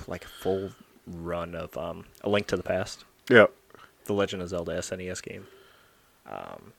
[0.08, 0.72] like a full
[1.08, 3.46] run of um A Link to the Past, Yeah.
[4.06, 5.48] the Legend of Zelda SNES game.
[6.30, 6.74] Um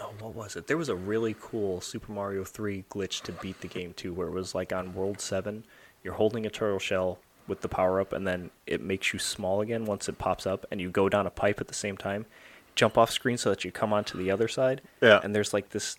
[0.00, 0.66] Oh, what was it?
[0.66, 4.28] There was a really cool Super Mario 3 glitch to beat the game too, where
[4.28, 5.64] it was like on World 7,
[6.04, 9.60] you're holding a turtle shell with the power up, and then it makes you small
[9.60, 12.26] again once it pops up, and you go down a pipe at the same time,
[12.74, 14.82] jump off screen so that you come onto the other side.
[15.00, 15.20] Yeah.
[15.22, 15.96] And there's like this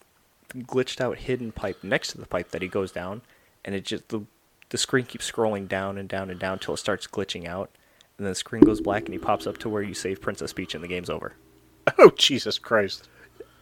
[0.55, 3.21] glitched out hidden pipe next to the pipe that he goes down,
[3.65, 4.21] and it just the
[4.69, 7.71] the screen keeps scrolling down and down and down till it starts glitching out,
[8.17, 10.53] and then the screen goes black, and he pops up to where you save Princess
[10.53, 11.33] Peach, and the game's over.
[11.97, 13.09] Oh Jesus Christ!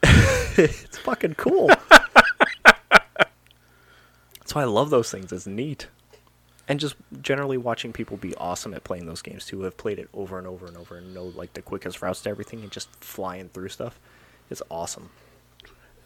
[0.57, 1.67] it's fucking cool.
[4.39, 5.31] That's why I love those things.
[5.31, 5.87] It's neat.
[6.67, 9.99] And just generally watching people be awesome at playing those games too, who have played
[9.99, 12.71] it over and over and over and know like the quickest routes to everything and
[12.71, 13.99] just flying through stuff.
[14.49, 15.09] It's awesome.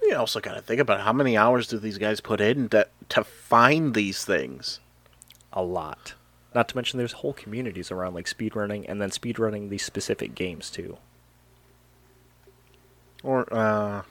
[0.01, 2.87] You also got to think about how many hours do these guys put in to
[3.09, 4.79] to find these things.
[5.53, 6.13] A lot.
[6.53, 10.69] Not to mention there's whole communities around like speedrunning and then speedrunning these specific games
[10.69, 10.97] too.
[13.23, 14.03] Or uh,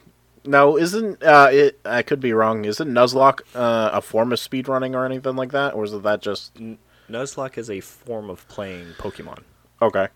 [0.45, 1.81] no, isn't uh, it?
[1.85, 2.65] I could be wrong.
[2.65, 6.23] Isn't Nuzlocke uh, a form of speedrunning or anything like that, or is it that
[6.23, 6.79] just N-
[7.11, 9.41] Nuzlocke is a form of playing Pokemon.
[9.83, 10.09] okay?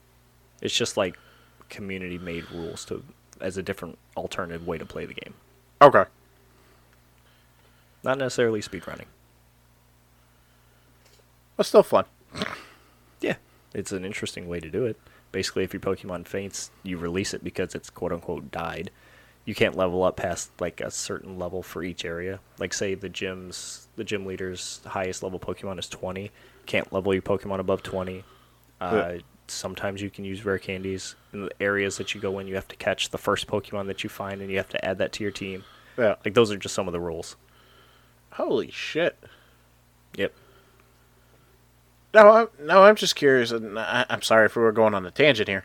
[0.63, 1.19] It's just like
[1.69, 3.03] community made rules to
[3.41, 5.35] as a different alternative way to play the game.
[5.83, 6.05] Okay.
[8.03, 9.07] Not necessarily speedrunning.
[11.57, 12.05] But still fun.
[13.21, 13.37] Yeah,
[13.73, 14.99] it's an interesting way to do it.
[15.35, 18.93] Basically, if your Pokemon faints, you release it because it's quote unquote died.
[19.45, 22.39] You can't level up past like a certain level for each area.
[22.59, 26.31] Like say the gyms, the gym leader's highest level Pokemon is twenty.
[26.67, 28.23] Can't level your Pokemon above twenty.
[28.81, 29.19] Uh, Yeah.
[29.49, 32.47] Sometimes you can use rare candies in the areas that you go in.
[32.47, 34.97] You have to catch the first Pokemon that you find, and you have to add
[34.99, 35.65] that to your team.
[35.99, 36.15] Yeah.
[36.25, 37.37] Like those are just some of the rules.
[38.31, 39.19] Holy shit.
[40.17, 40.33] Yep.
[42.15, 45.05] No, I'm, no, I'm just curious, and I, I'm sorry if we were going on
[45.05, 45.65] a tangent here,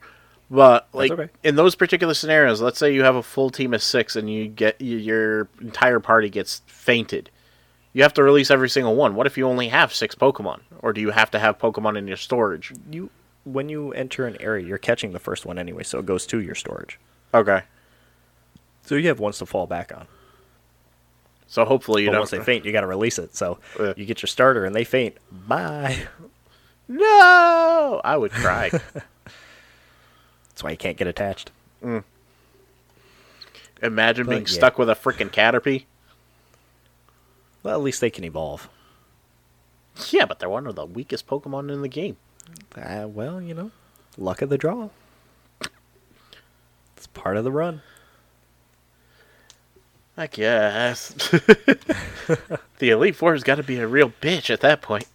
[0.50, 1.30] but like okay.
[1.44, 4.48] in those particular scenarios, let's say you have a full team of six and you
[4.48, 7.30] get you, your entire party gets fainted.
[7.94, 9.14] You have to release every single one.
[9.16, 12.08] What if you only have six Pokemon, or do you have to have Pokemon in
[12.08, 12.74] your storage?
[12.92, 13.10] You
[13.46, 16.40] when you enter an area, you're catching the first one anyway, so it goes to
[16.40, 17.00] your storage.
[17.34, 17.62] Okay,
[18.84, 20.08] So you have ones to fall back on.
[21.48, 22.20] so hopefully you but don't.
[22.22, 23.36] once they faint, you got to release it.
[23.36, 23.94] So Yeah.
[23.96, 25.18] you get your starter, and they faint.
[25.48, 26.08] Bye.
[26.90, 28.70] No, I would cry.
[30.50, 31.52] That's why you can't get attached.
[33.82, 34.48] Imagine But, being yeah.
[34.48, 35.86] stuck with a freaking Caterpie.
[37.64, 38.68] Well, at least they can evolve.
[40.10, 42.18] Yeah, but they're one of the weakest Pokemon in the game.
[42.76, 43.72] Uh, well, you know,
[44.18, 44.90] luck of the draw.
[46.98, 47.82] It's part of the run.
[50.18, 51.10] I guess.
[52.80, 55.06] the Elite Four's got to be a real bitch at that point.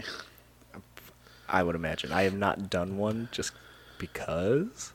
[1.55, 2.11] I would imagine.
[2.11, 3.53] I have not done one just
[3.99, 4.93] because,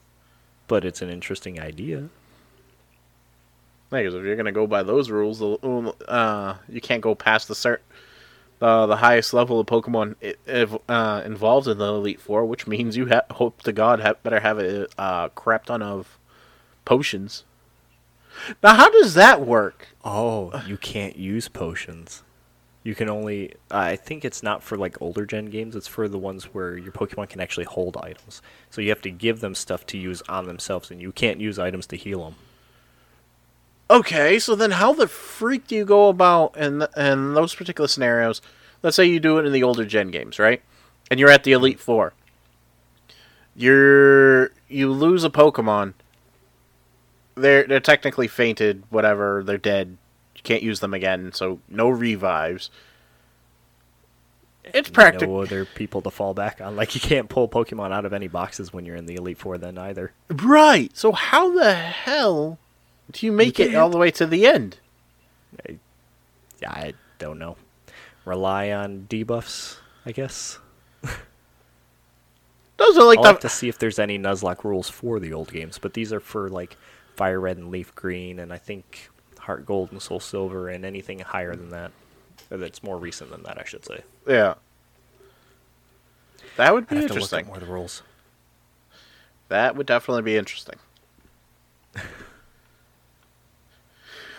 [0.67, 2.09] but it's an interesting idea.
[3.89, 5.55] Because if you're gonna go by those rules, the-
[6.09, 7.77] uh, you can't go past the cert,
[8.61, 12.97] uh, the highest level of Pokemon if, uh, involved in the Elite Four, which means
[12.97, 16.19] you ha- hope to God ha- better have a uh, crap ton of
[16.83, 17.45] potions.
[18.61, 19.87] Now, how does that work?
[20.03, 22.21] Oh, you can't use potions.
[22.83, 23.53] You can only.
[23.69, 25.75] I think it's not for like older gen games.
[25.75, 28.41] It's for the ones where your Pokemon can actually hold items.
[28.69, 31.59] So you have to give them stuff to use on themselves, and you can't use
[31.59, 32.35] items to heal them.
[33.91, 38.41] Okay, so then how the freak do you go about in in those particular scenarios?
[38.81, 40.61] Let's say you do it in the older gen games, right?
[41.11, 41.61] And you're at the mm-hmm.
[41.63, 42.13] Elite Four.
[43.55, 45.95] You're you lose a Pokemon.
[47.35, 49.43] They're they're technically fainted, whatever.
[49.43, 49.97] They're dead.
[50.39, 52.69] You can't use them again, so no revives.
[54.63, 56.77] It's practical, No other people to fall back on.
[56.77, 59.57] Like you can't pull Pokemon out of any boxes when you're in the Elite Four.
[59.57, 60.13] Then either.
[60.29, 60.95] right?
[60.95, 62.57] So how the hell
[63.11, 64.77] do you make it all the way to the end?
[65.67, 67.57] Yeah, I don't know.
[68.23, 70.59] Rely on debuffs, I guess.
[72.77, 75.33] Those are like I'll the have to see if there's any Nuzlocke rules for the
[75.33, 76.77] old games, but these are for like
[77.15, 79.09] Fire Red and Leaf Green, and I think
[79.49, 81.91] Heart Gold and Soul Silver, and anything higher than that.
[82.51, 84.03] Or that's more recent than that, I should say.
[84.27, 84.53] yeah.
[86.57, 87.39] That would I be have to look interesting.
[87.39, 88.03] up more of the rules.
[89.47, 90.75] That would definitely be interesting.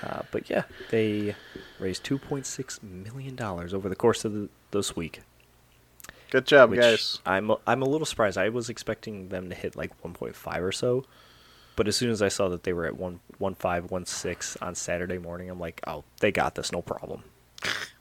[0.02, 1.34] Uh, but yeah, they
[1.78, 5.20] raised 2.6 million dollars over the course of the, this week.
[6.30, 7.18] Good job, which guys.
[7.26, 8.38] I'm a- I'm a little surprised.
[8.38, 11.04] I was expecting them to hit like 1.5 or so,
[11.76, 15.18] but as soon as I saw that they were at 1 1.5 1.6 on Saturday
[15.18, 17.24] morning, I'm like, oh, they got this, no problem.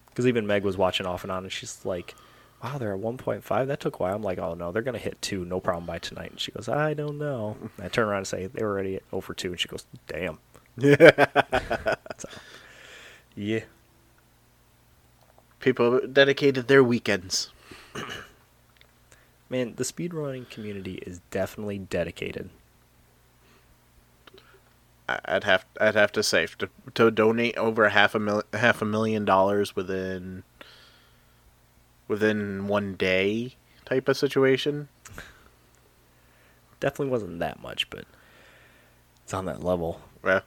[0.07, 2.15] Because even Meg was watching off and on, and she's like,
[2.63, 3.67] wow, they're at 1.5.
[3.67, 4.15] That took a while.
[4.15, 6.31] I'm like, oh no, they're gonna hit two, no problem by tonight.
[6.31, 7.57] And she goes, I don't know.
[7.61, 9.85] And I turn around and say they were already at over two, and she goes,
[10.07, 10.39] damn.
[10.81, 12.29] so,
[13.35, 13.61] yeah.
[15.59, 17.51] People dedicated their weekends.
[19.49, 22.49] Man, the speedrunning community is definitely dedicated.
[25.09, 28.81] I- I'd have I'd have to say to, to donate over half a mil, half
[28.81, 30.43] a million dollars within
[32.07, 33.55] within one day
[33.85, 34.89] type of situation.
[36.79, 38.05] Definitely wasn't that much, but
[39.23, 40.01] it's on that level.
[40.23, 40.41] Yeah.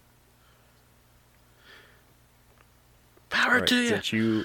[3.31, 3.89] Power Alright, to you.
[3.89, 4.45] since you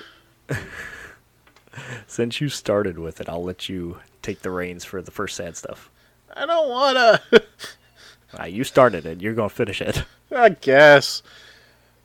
[2.07, 5.55] since you started with it, I'll let you take the reins for the first sad
[5.57, 5.89] stuff.
[6.35, 7.21] I don't wanna.
[8.33, 9.21] Ah, you started it.
[9.21, 10.03] You're gonna finish it.
[10.35, 11.23] I guess.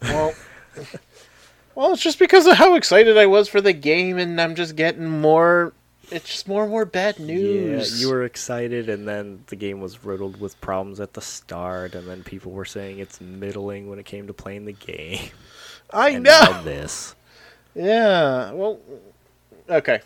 [0.02, 0.34] Well,
[1.74, 4.76] well, it's just because of how excited I was for the game, and I'm just
[4.76, 5.72] getting more.
[6.10, 8.00] It's just more and more bad news.
[8.00, 11.94] Yeah, you were excited, and then the game was riddled with problems at the start,
[11.94, 15.30] and then people were saying it's middling when it came to playing the game.
[15.90, 16.62] I and know.
[16.64, 17.14] this.
[17.74, 18.52] Yeah.
[18.52, 18.78] Well.
[19.68, 20.00] Okay.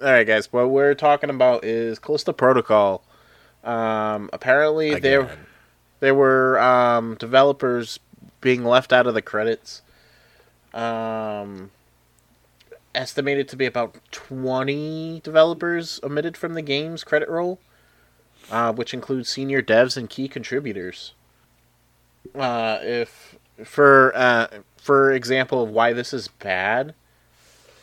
[0.00, 0.52] All right, guys.
[0.52, 3.02] What we're talking about is Callisto Protocol.
[3.62, 5.28] Um, apparently, Again.
[6.00, 8.00] There were um, developers
[8.40, 9.82] being left out of the credits.
[10.72, 11.70] Um,
[12.94, 17.58] estimated to be about 20 developers omitted from the game's credit roll,
[18.50, 21.12] uh, which includes senior devs and key contributors.
[22.34, 24.46] Uh, if for uh,
[24.76, 26.94] for example of why this is bad,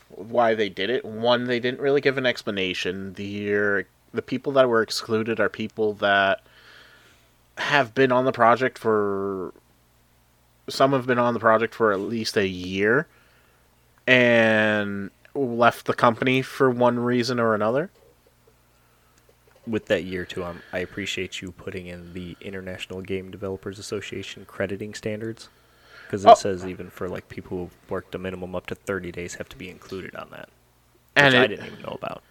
[0.09, 1.03] why they did it.
[1.05, 3.13] One, they didn't really give an explanation.
[3.13, 6.41] The the people that were excluded are people that
[7.57, 9.53] have been on the project for
[10.69, 13.07] some have been on the project for at least a year
[14.05, 17.89] and left the company for one reason or another.
[19.65, 24.45] with that year too, um, I appreciate you putting in the International Game Developers Association
[24.45, 25.49] crediting standards,
[26.05, 26.35] because it Oh.
[26.35, 29.57] says even for like people who worked a minimum up to 30 days have to
[29.57, 32.23] be included on that, which And I didn't even know about.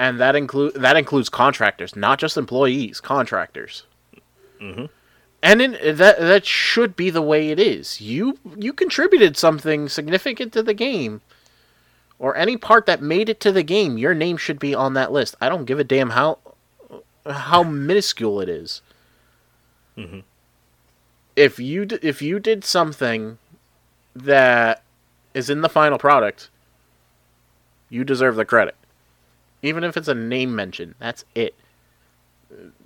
[0.00, 3.84] and that include that includes contractors, not just employees, contractors.
[4.60, 4.88] Mhm.
[5.42, 8.00] And in, that that should be the way it is.
[8.00, 11.22] You you contributed something significant to the game,
[12.18, 13.96] or any part that made it to the game.
[13.98, 15.36] Your name should be on that list.
[15.40, 16.38] I don't give a damn how
[17.26, 18.82] how minuscule it is.
[19.96, 20.24] Mhm.
[21.36, 23.38] If you d- if you did something
[24.14, 24.82] that
[25.34, 26.50] is in the final product,
[27.88, 28.74] you deserve the credit.
[29.62, 31.54] Even if it's a name mention, that's it.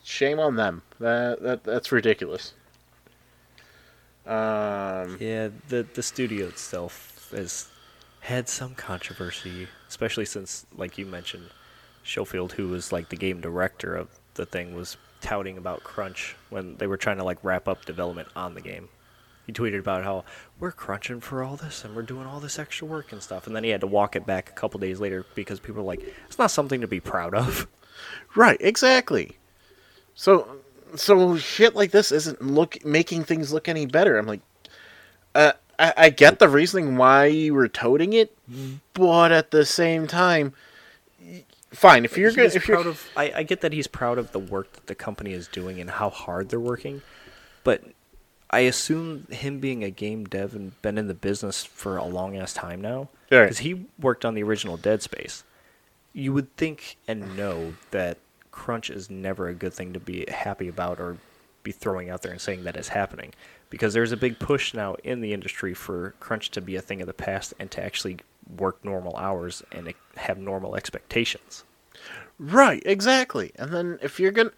[0.02, 0.82] Shame on them.
[1.00, 2.54] That, that that's ridiculous.
[4.26, 7.68] Um, Yeah, the the studio itself has
[8.20, 11.50] had some controversy, especially since, like you mentioned,
[12.04, 16.76] Schofield, who was like the game director of the thing, was touting about crunch when
[16.76, 18.88] they were trying to like wrap up development on the game.
[19.46, 20.24] He tweeted about how
[20.58, 23.54] we're crunching for all this and we're doing all this extra work and stuff, and
[23.54, 26.02] then he had to walk it back a couple days later because people were like,
[26.26, 27.66] "It's not something to be proud of."
[28.36, 29.36] right, exactly.
[30.14, 30.58] So
[30.96, 34.16] so shit like this isn't look making things look any better.
[34.16, 34.40] I'm like,
[35.34, 38.36] uh, I, I get the reasoning why you were toting it,
[38.92, 40.52] but at the same time,
[41.72, 42.54] fine if you're He good.
[42.54, 44.94] If you're proud of, I, I get that he's proud of the work that the
[44.94, 47.02] company is doing and how hard they're working,
[47.64, 47.82] but
[48.50, 52.36] I assume him being a game dev and been in the business for a long
[52.36, 53.42] ass time now, Right.
[53.42, 55.42] because he worked on the original Dead Space.
[56.12, 58.18] You would think and know that
[58.54, 61.16] crunch is never a good thing to be happy about or
[61.64, 63.34] be throwing out there and saying that is happening,
[63.68, 67.00] because there's a big push now in the industry for crunch to be a thing
[67.00, 68.18] of the past and to actually
[68.56, 71.64] work normal hours and have normal expectations.
[72.38, 73.50] Right, exactly.
[73.56, 74.52] And then if you're gonna,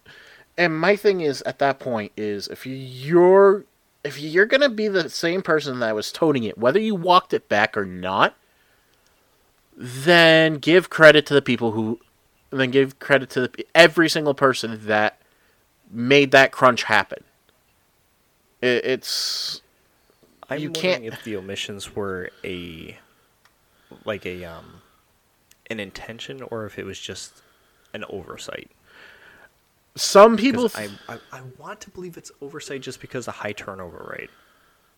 [0.58, 3.64] and my thing is at that point is if you're
[4.04, 7.48] if you're gonna be the same person that was toting it, whether you walked it
[7.48, 8.34] back or not,
[9.74, 12.00] then give credit to the people who,
[12.60, 15.20] then give credit to the, every single person that
[15.90, 17.22] made that crunch happen.
[18.60, 19.60] It, it's
[20.48, 22.98] I'm You wondering can't- if the omissions were a
[24.04, 24.82] like a um
[25.70, 27.42] an intention or if it was just
[27.92, 28.70] an oversight.
[29.94, 30.68] some people.
[30.68, 30.76] 'Cause
[31.08, 34.30] I, I I want to believe it's oversight just because of high turnover rate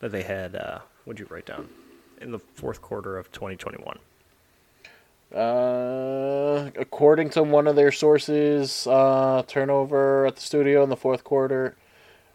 [0.01, 0.55] that they had.
[0.57, 1.69] Uh, what'd you write down
[2.21, 3.99] in the fourth quarter of 2021?
[5.35, 11.23] Uh, according to one of their sources, uh, turnover at the studio in the fourth
[11.25, 11.77] quarter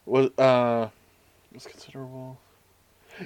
[0.05, 0.89] was uh
[1.53, 2.37] was considerable.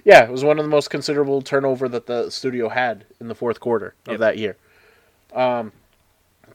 [0.03, 3.35] Yeah, it was one of the most considerable turnover that the studio had in the
[3.35, 4.19] fourth quarter of Yep.
[4.19, 4.57] that year.
[5.33, 5.71] Um,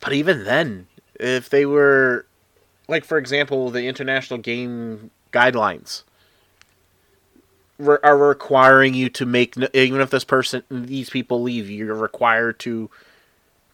[0.01, 0.87] but even then,
[1.19, 2.27] if they were,
[2.89, 6.03] like for example, the international game guidelines
[7.79, 12.59] re- are requiring you to make even if this person these people leave you're required
[12.61, 12.91] to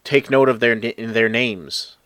[0.04, 1.96] take note of their their names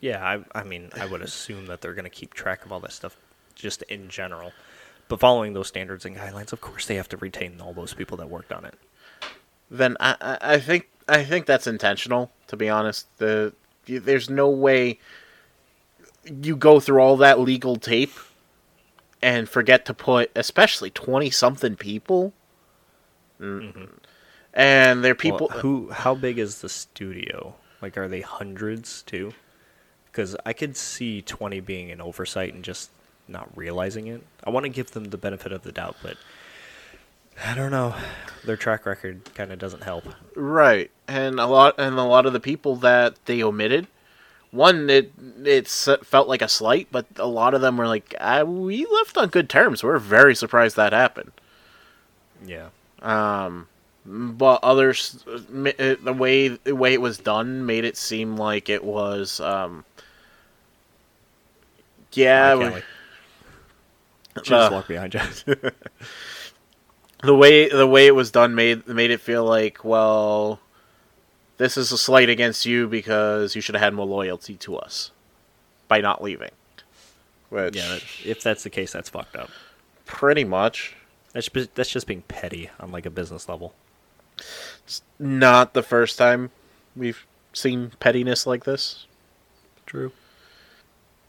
[0.00, 0.24] Yeah,
[0.54, 2.92] I I mean I would assume that they're going to keep track of all that
[2.92, 3.16] stuff
[3.54, 4.52] just in general.
[5.08, 8.16] But following those standards and guidelines, of course, they have to retain all those people
[8.18, 8.74] that worked on it.
[9.70, 13.52] then I, I I think I think that's intentional to be honest the
[13.86, 14.98] there's no way
[16.24, 18.12] you go through all that legal tape
[19.22, 22.32] and forget to put, especially twenty something people,
[23.40, 23.88] mm.
[24.54, 25.90] and they're people Well, who?
[25.90, 27.54] How big is the studio?
[27.80, 29.32] Like, are they hundreds too?
[30.06, 32.90] Because I could see twenty being an oversight and just
[33.26, 34.22] not realizing it.
[34.44, 36.16] I want to give them the benefit of the doubt, but
[37.44, 37.94] I don't know.
[38.44, 40.04] Their track record kind of doesn't help.
[40.34, 43.86] Right, and a lot and a lot of the people that they omitted,
[44.50, 45.12] one it
[45.44, 49.16] it felt like a slight, but a lot of them were like, ah, "We left
[49.16, 49.82] on good terms.
[49.82, 51.32] We're very surprised that happened."
[52.46, 52.68] Yeah.
[54.10, 55.38] But others, uh,
[56.02, 59.84] the way the way it was done made it seem like it was, um,
[62.12, 62.82] yeah, we-
[64.44, 65.20] She just Uh, walked behind you.
[67.22, 70.60] the way the way it was done made made it feel like, well,
[71.58, 75.10] this is a slight against you because you should have had more loyalty to us
[75.88, 76.50] by not leaving.
[77.50, 79.50] Which, yeah, if that's the case, that's fucked up.
[80.06, 80.94] pretty much
[81.32, 83.74] That's just, that's just being petty on like a business level.
[84.84, 86.50] It's not the first time
[86.94, 89.06] we've seen pettiness like this.
[89.86, 90.12] True.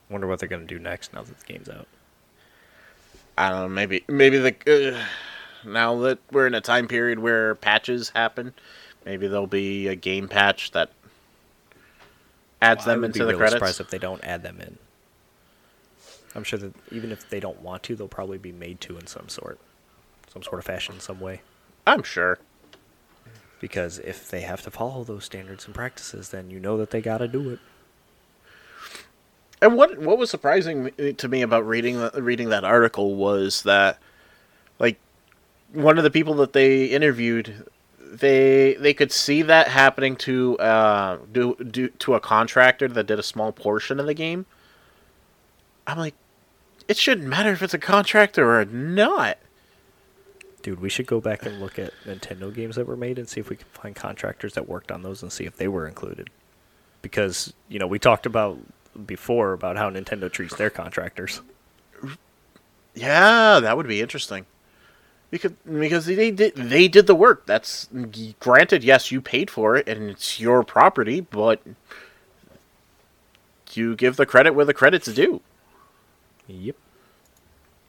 [0.09, 1.87] Wonder what they're gonna do next now that the game's out.
[3.37, 3.69] I don't know.
[3.69, 8.53] Maybe maybe the uh, now that we're in a time period where patches happen,
[9.05, 10.91] maybe there'll be a game patch that
[12.61, 13.53] adds I them into the credits.
[13.53, 14.77] surprised if they don't add them in.
[16.35, 19.07] I'm sure that even if they don't want to, they'll probably be made to in
[19.07, 19.59] some sort,
[20.31, 21.41] some sort of fashion, some way.
[21.87, 22.37] I'm sure.
[23.59, 27.01] Because if they have to follow those standards and practices, then you know that they
[27.01, 27.59] got to do it.
[29.61, 33.99] And what what was surprising to me about reading the, reading that article was that,
[34.79, 34.97] like,
[35.73, 37.67] one of the people that they interviewed,
[38.11, 43.19] they they could see that happening to uh do, do to a contractor that did
[43.19, 44.45] a small portion of the game.
[45.85, 46.15] I'm like,
[46.87, 49.37] it shouldn't matter if it's a contractor or not.
[50.61, 53.39] Dude, we should go back and look at Nintendo games that were made and see
[53.39, 56.29] if we can find contractors that worked on those and see if they were included.
[57.01, 58.57] Because, you know, we talked about
[59.05, 61.41] before about how Nintendo treats their contractors.
[62.93, 64.45] Yeah, that would be interesting.
[65.31, 67.45] Because because they did they did the work.
[67.45, 67.87] That's
[68.39, 68.83] granted.
[68.83, 71.61] Yes, you paid for it, and it's your property, but
[73.73, 75.41] you give the credit where the credit's due.
[76.47, 76.75] Yep.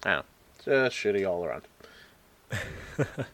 [0.05, 0.27] I don't.
[0.65, 1.63] Just shitty all around.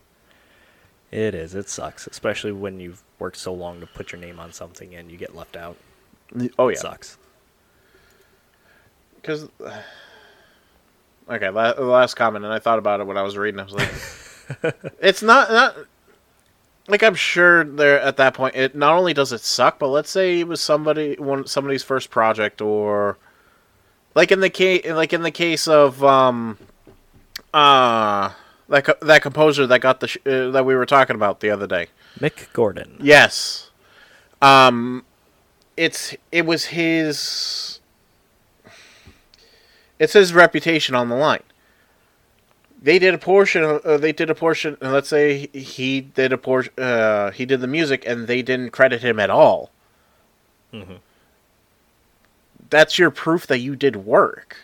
[1.10, 1.54] It is.
[1.54, 5.10] It sucks, especially when you've worked so long to put your name on something and
[5.10, 5.76] you get left out.
[6.58, 7.16] Oh yeah, It sucks.
[9.14, 9.48] Because
[11.28, 13.60] okay, la- the last comment, and I thought about it when I was reading.
[13.60, 15.76] I was like, it's not not
[16.88, 18.54] like I'm sure there at that point.
[18.54, 22.10] It not only does it suck, but let's say it was somebody one somebody's first
[22.10, 23.18] project, or
[24.14, 26.58] like in the case like in the case of um
[27.52, 28.30] uh
[28.68, 31.50] that co- that composer that got the sh- uh, that we were talking about the
[31.50, 31.88] other day.
[32.18, 32.96] Mick Gordon.
[33.00, 33.70] Yes.
[34.42, 35.04] Um
[35.76, 37.75] it's it was his
[39.98, 41.42] it's his reputation on the line.
[42.80, 46.32] They did a portion of, uh, they did a portion uh, let's say he did
[46.32, 49.70] a portion uh, he did the music and they didn't credit him at all.
[50.72, 50.98] Mhm.
[52.68, 54.56] That's your proof that you did work.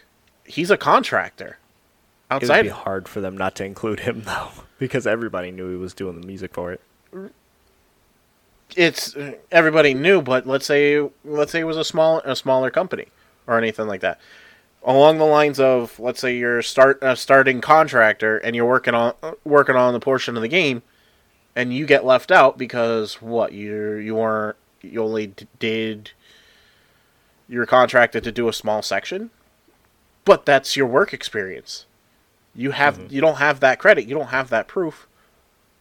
[0.44, 1.58] He's a contractor.
[2.30, 5.76] It would be hard for them not to include him, though, because everybody knew he
[5.76, 6.80] was doing the music for it.
[8.76, 9.14] it's
[9.50, 13.06] everybody knew, but let's say let's say it was a small a smaller company
[13.46, 14.18] or anything like that.
[14.84, 19.14] Along the lines of let's say you're start a starting contractor and you're working on
[19.44, 20.82] working on the portion of the game,
[21.54, 26.10] and you get left out because what you you weren't you only d- did
[27.48, 29.30] you're contracted to do a small section,
[30.24, 31.86] but that's your work experience.
[32.54, 34.06] You have you don't have that credit.
[34.08, 35.06] You don't have that proof.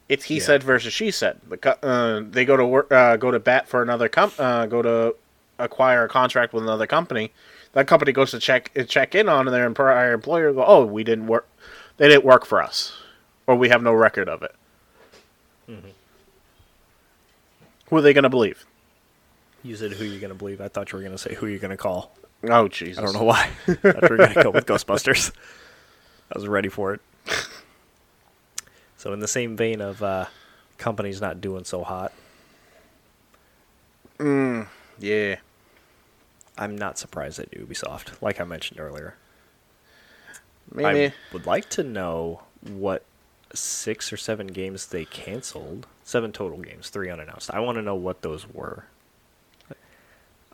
[0.09, 0.43] It's he Yeah.
[0.43, 1.39] said versus she said.
[1.49, 4.81] The uh, they go to work, uh, go to bat for another com- uh, go
[4.83, 5.15] to
[5.57, 7.31] acquire a contract with another company.
[7.73, 10.51] That company goes to check check in on their prior employer.
[10.53, 11.47] Go, oh, we didn't work.
[11.97, 12.93] They didn't work for us,
[13.47, 14.55] or we have no record of it.
[17.89, 18.65] Who are they going to believe?
[19.63, 20.59] You said who are you're going to believe.
[20.59, 22.13] I thought you were going to say who are you're going to call.
[22.49, 22.97] Oh, Jesus!
[22.97, 23.49] I don't know why.
[23.67, 25.31] I thought you were going to go with Ghostbusters.
[26.33, 27.01] I was ready for it.
[28.97, 30.25] So, in the same vein of uh,
[30.77, 32.11] companies not doing so hot,
[34.99, 35.35] Yeah,
[36.57, 39.15] I'm not surprised at Ubisoft, like I mentioned earlier.
[40.73, 41.05] maybe.
[41.07, 43.03] I would like to know what
[43.53, 45.87] six or seven games they canceled.
[46.03, 47.51] Seven total games, three unannounced.
[47.53, 48.85] I want to know what those were.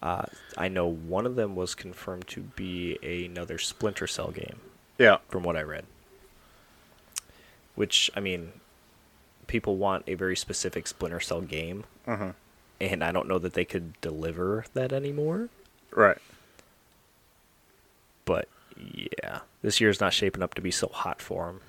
[0.01, 0.25] Uh,
[0.55, 4.59] I know one of them was confirmed to be another Splinter Cell game,
[4.99, 5.17] Yeah.
[5.29, 5.85] from what I read.
[7.75, 8.53] Which I mean,
[9.47, 12.35] people want a very specific Splinter Cell game, Mhm.
[12.79, 15.49] and I don't know that they could deliver that anymore.
[15.97, 16.19] Right.
[18.25, 21.61] But yeah, this year's not shaping up to be so hot for them.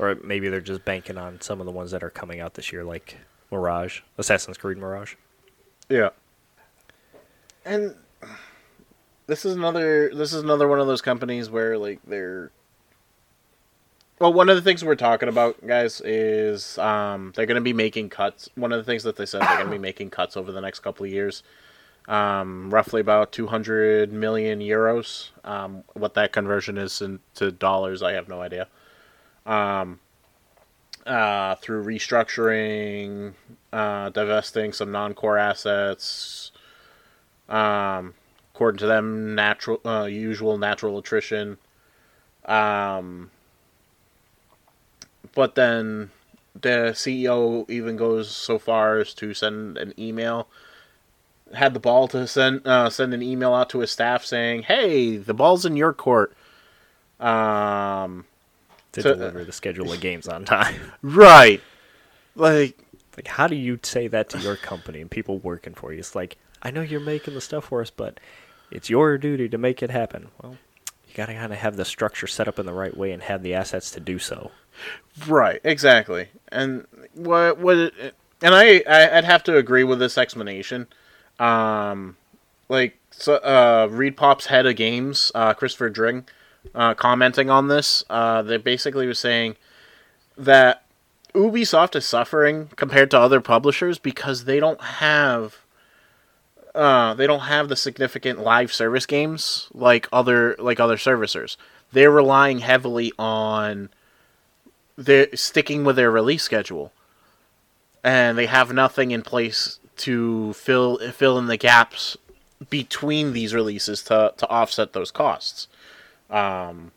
[0.00, 2.72] Or maybe they're just banking on some of the ones that are coming out this
[2.72, 3.16] year, like
[3.52, 5.14] Mirage, Assassin's Creed Mirage.
[5.88, 6.08] Yeah.
[7.64, 7.94] And
[9.28, 12.50] this is another this is another one of those companies where like they're
[14.18, 17.72] well, one of the things we're talking about, guys, is um, they're going to be
[17.72, 18.48] making cuts.
[18.54, 20.60] One of the things that they said they're going to be making cuts over the
[20.60, 21.42] next couple of years,
[22.06, 25.30] um, roughly about 200 million euros.
[25.44, 28.68] Um, what that conversion is into dollars, I have no idea.
[29.46, 30.00] Um,
[31.06, 33.34] uh, through restructuring,
[33.72, 36.52] uh, divesting some non-core assets.
[37.48, 38.14] Um,
[38.54, 41.58] according to them, natural, uh, usual natural attrition.
[42.44, 43.30] Um,
[45.34, 46.10] but then
[46.60, 50.48] the CEO even goes so far as to send an email.
[51.52, 55.16] Had the ball to send uh, send an email out to his staff saying, "Hey,
[55.18, 56.34] the ball's in your court."
[57.20, 58.24] Um,
[58.92, 60.74] to So- deliver the schedule of games on time.
[61.02, 61.60] right,
[62.34, 62.78] like
[63.16, 66.00] like, how do you say that to your company and people working for you?
[66.00, 68.18] It's like, I know you're making the stuff for us, but
[68.72, 70.30] it's your duty to make it happen.
[70.42, 70.56] Well,
[71.06, 73.22] you got to kind of have the structure set up in the right way and
[73.22, 74.50] have the assets to do so.
[75.28, 76.28] Right, exactly.
[76.48, 80.88] And what what it, and I, I I'd have to agree with this explanation.
[81.38, 82.16] Um
[82.68, 86.24] like so uh ReedPop's head of games, uh Christopher Dring,
[86.74, 89.56] uh commenting on this, uh they basically was saying
[90.36, 90.84] that
[91.34, 95.64] Ubisoft is suffering compared to other publishers because they don't have
[96.74, 101.56] uh, they don't have the significant live service games like other like other servicers.
[101.92, 103.90] They're relying heavily on
[104.96, 106.92] they're sticking with their release schedule,
[108.02, 112.16] and they have nothing in place to fill fill in the gaps
[112.70, 115.68] between these releases to to offset those costs.
[116.30, 116.92] Um,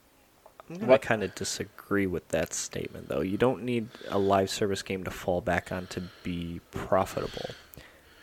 [0.74, 3.22] to kind of disagree with that statement, though.
[3.22, 7.52] You don't need a live service game to fall back on to be profitable.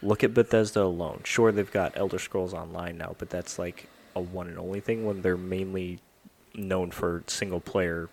[0.02, 1.22] Look at Bethesda alone.
[1.24, 5.06] Sure, they've got Elder Scrolls Online now, but that's like a one and only thing
[5.06, 6.00] when they're mainly
[6.54, 8.08] known for single player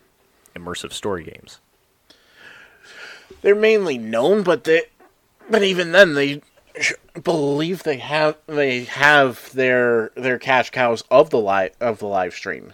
[0.56, 1.60] immersive story games.
[3.42, 4.84] they're mainly known, but they,
[5.50, 6.42] but even then, they
[7.24, 12.34] believe they have they have their their cash cows of the live of the live
[12.34, 12.74] stream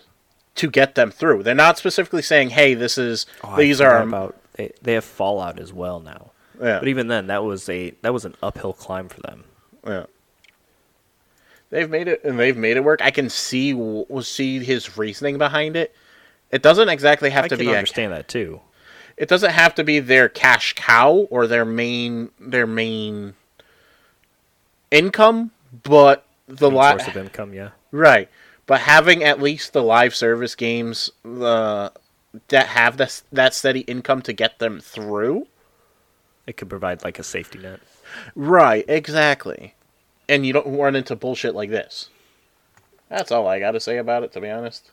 [0.55, 1.43] to get them through.
[1.43, 5.59] They're not specifically saying, "Hey, this is Oh, these are about they, they have Fallout
[5.59, 6.31] as well now.
[6.61, 9.43] yeah, But even then, that was a that was an uphill climb for them.
[9.85, 10.05] yeah."
[11.69, 13.01] They've made it, and they've made it work.
[13.03, 13.75] I can see
[14.21, 15.93] see his reasoning behind it.
[16.49, 18.61] It doesn't exactly have I to be a understand that too.
[19.17, 23.33] it doesn't have to be their cash cow or their main their main
[24.91, 25.51] income,
[25.83, 27.69] but the Main li- source of income, yeah.
[27.91, 28.29] right.
[28.65, 31.89] But having at least the live service games uh,
[32.49, 35.47] that have this that steady income to get them through.
[36.45, 37.79] It could provide like a safety net.
[38.35, 39.73] Right, exactly.
[40.29, 42.09] And you don't run into bullshit like this.
[43.09, 44.91] That's all I got to say about it, to be honest.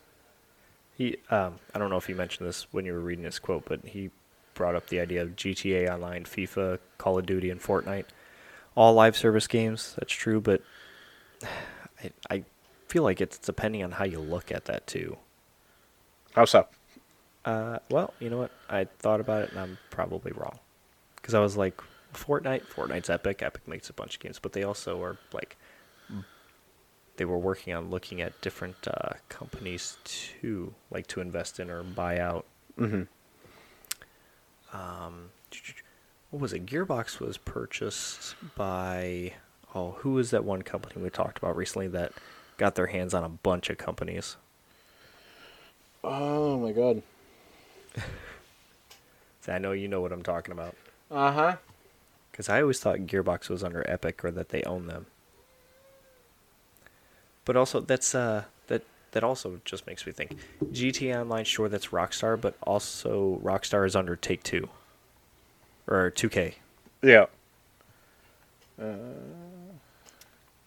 [0.96, 3.64] He, um, I don't know if you mentioned this when you were reading his quote,
[3.66, 4.10] but he
[4.54, 8.04] brought up the idea of GTA Online, FIFA, Call of Duty, and Fortnite,
[8.74, 9.94] all live service games.
[9.98, 10.62] That's true, but
[12.02, 12.44] I, I
[12.88, 15.16] feel like it's depending on how you look at that too.
[16.34, 16.66] How so?
[17.44, 18.50] Uh, well, you know what?
[18.68, 20.58] I thought about it, and I'm probably wrong,
[21.16, 21.80] because I was like,
[22.14, 23.42] Fortnite, Fortnite's Epic.
[23.42, 25.56] Epic makes a bunch of games, but they also are like,
[27.16, 31.82] they were working on looking at different uh, companies too, like to invest in or
[31.82, 32.46] buy out.
[32.78, 33.02] Mm-hmm.
[34.76, 35.30] Um,
[36.34, 36.66] what was it?
[36.66, 39.34] Gearbox was purchased by
[39.72, 42.12] oh, who was that one company we talked about recently that
[42.56, 44.36] got their hands on a bunch of companies?
[46.02, 47.04] Oh my god.
[49.42, 50.74] See, I know you know what I'm talking about.
[51.08, 51.56] Uh huh.
[52.32, 55.06] Because I always thought Gearbox was under Epic or that they own them.
[57.44, 58.82] But also, that's uh, that
[59.12, 60.36] that also just makes me think.
[60.64, 64.68] GTA Online, sure, that's Rockstar, but also Rockstar is under Take Two
[65.86, 66.54] or 2K.
[67.02, 67.26] Yeah.
[68.80, 68.94] Uh,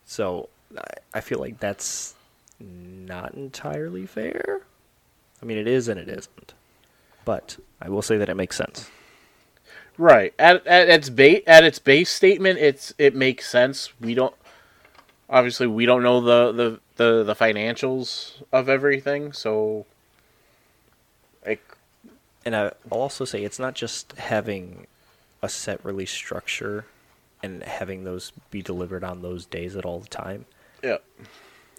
[0.05, 0.83] so I,
[1.15, 2.15] I feel like that's
[2.59, 4.61] not entirely fair.
[5.41, 6.53] I mean, it is and it isn't.
[7.25, 8.89] But I will say that it makes sense.
[9.97, 10.33] Right.
[10.39, 13.91] At at its base at its base statement, it's it makes sense.
[13.99, 14.35] We don't
[15.29, 19.85] obviously we don't know the the the, the financials of everything, so
[21.45, 21.61] like
[22.45, 24.87] And I'll also say it's not just having
[25.47, 26.85] a set release structure
[27.41, 30.45] and having those be delivered on those days at all the time.
[30.83, 30.97] yeah.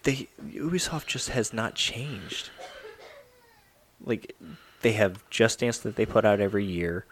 [0.03, 2.49] They Ubisoft just has not changed.
[4.03, 4.35] Like
[4.81, 7.05] they have Just Dance that they put out every year.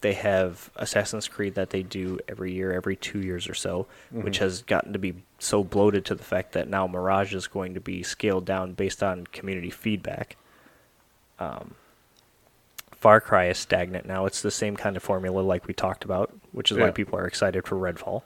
[0.00, 4.38] They have Assassin's Creed that they do every year, every two years or so, which
[4.38, 7.80] has gotten to be so bloated to the fact that now Mirage is going to
[7.80, 10.36] be scaled down based on community feedback.
[11.38, 11.76] Um,
[13.02, 14.26] Far Cry is stagnant now.
[14.26, 17.26] It's the same kind of formula like we talked about, which is why people are
[17.26, 18.22] excited for Redfall.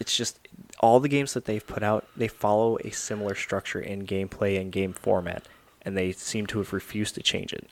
[0.00, 0.40] It's just
[0.80, 4.72] all the games that they've put out, they follow a similar structure in gameplay and
[4.72, 5.46] game format,
[5.82, 7.68] and they seem to have refused to change it.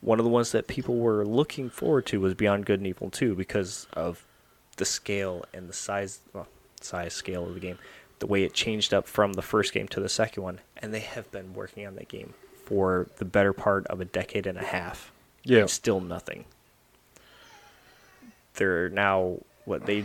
[0.00, 3.08] One of the ones that people were looking forward to was Beyond Good and Evil
[3.08, 4.24] 2 because of
[4.76, 6.48] the scale and the size, well,
[6.80, 7.78] size scale of the game,
[8.18, 10.98] the way it changed up from the first game to the second one, and they
[10.98, 14.64] have been working on that game for the better part of a decade and a
[14.64, 15.11] half.
[15.44, 15.66] Yeah.
[15.66, 16.44] Still nothing.
[18.54, 20.04] They're now what they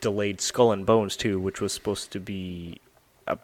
[0.00, 2.80] delayed Skull and Bones too, which was supposed to be
[3.26, 3.38] a,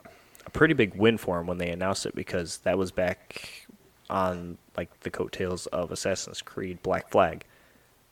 [0.47, 3.67] a pretty big win for them when they announced it because that was back
[4.11, 7.45] on like the coattails of Assassin's Creed Black Flag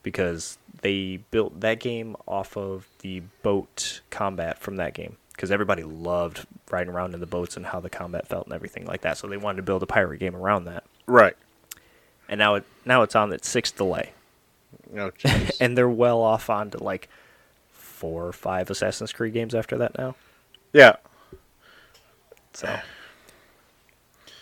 [0.02, 5.82] because they built that game off of the boat combat from that game because everybody
[5.82, 9.18] loved riding around in the boats and how the combat felt and everything like that.
[9.18, 10.84] So they wanted to build a pirate game around that.
[11.06, 11.36] Right.
[12.30, 14.12] And now it now it's on its sixth delay
[14.96, 15.10] Oh,
[15.60, 17.08] and they're well off on to like
[17.72, 20.14] four or five Assassin's Creed games after that now.
[20.72, 20.96] yeah.
[22.52, 22.78] So,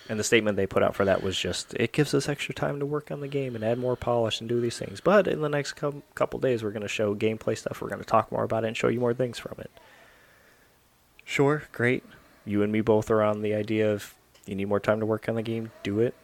[0.09, 2.81] and the statement they put out for that was just, it gives us extra time
[2.81, 5.01] to work on the game and add more polish and do these things.
[5.03, 7.83] But in the next com- couple days, we're going to show gameplay stuff.
[7.83, 9.71] We're going to talk more about it and show you more things from it.
[11.25, 12.03] Sure, great.
[12.47, 14.15] You and me both are on the idea of
[14.47, 15.71] you need more time to work on the game.
[15.83, 16.15] Do it.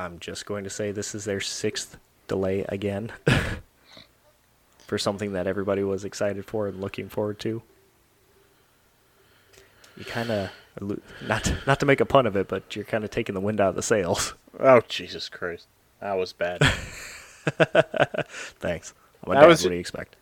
[0.00, 3.12] I'm just going to say this is their sixth delay again
[4.86, 7.62] for something that everybody was excited for and looking forward to
[9.96, 10.50] you kind of
[11.26, 13.40] not to, not to make a pun of it, but you're kind of taking the
[13.40, 14.32] wind out of the sails.
[14.58, 15.66] Oh Jesus Christ.
[16.00, 16.60] That was bad.
[18.58, 18.94] Thanks.
[19.26, 19.46] That dad.
[19.46, 20.16] was- what do you expect?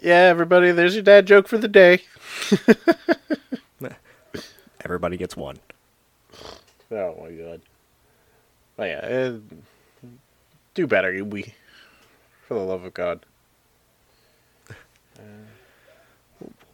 [0.00, 2.00] yeah, everybody, there's your dad joke for the day.
[4.82, 5.58] Everybody gets one.
[6.90, 7.60] Oh my god.
[8.80, 9.38] Oh yeah, uh,
[10.72, 11.52] do better, we.
[12.48, 13.26] For the love of God.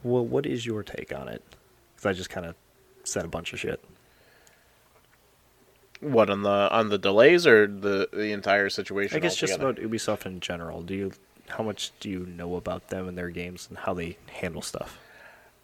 [0.04, 1.42] Well, what is your take on it?
[1.96, 2.54] Because I just kind of
[3.02, 3.82] said a bunch of shit.
[5.98, 9.16] What on the on the delays or the the entire situation?
[9.16, 10.82] I guess just about Ubisoft in general.
[10.82, 11.12] Do you
[11.48, 14.96] how much do you know about them and their games and how they handle stuff?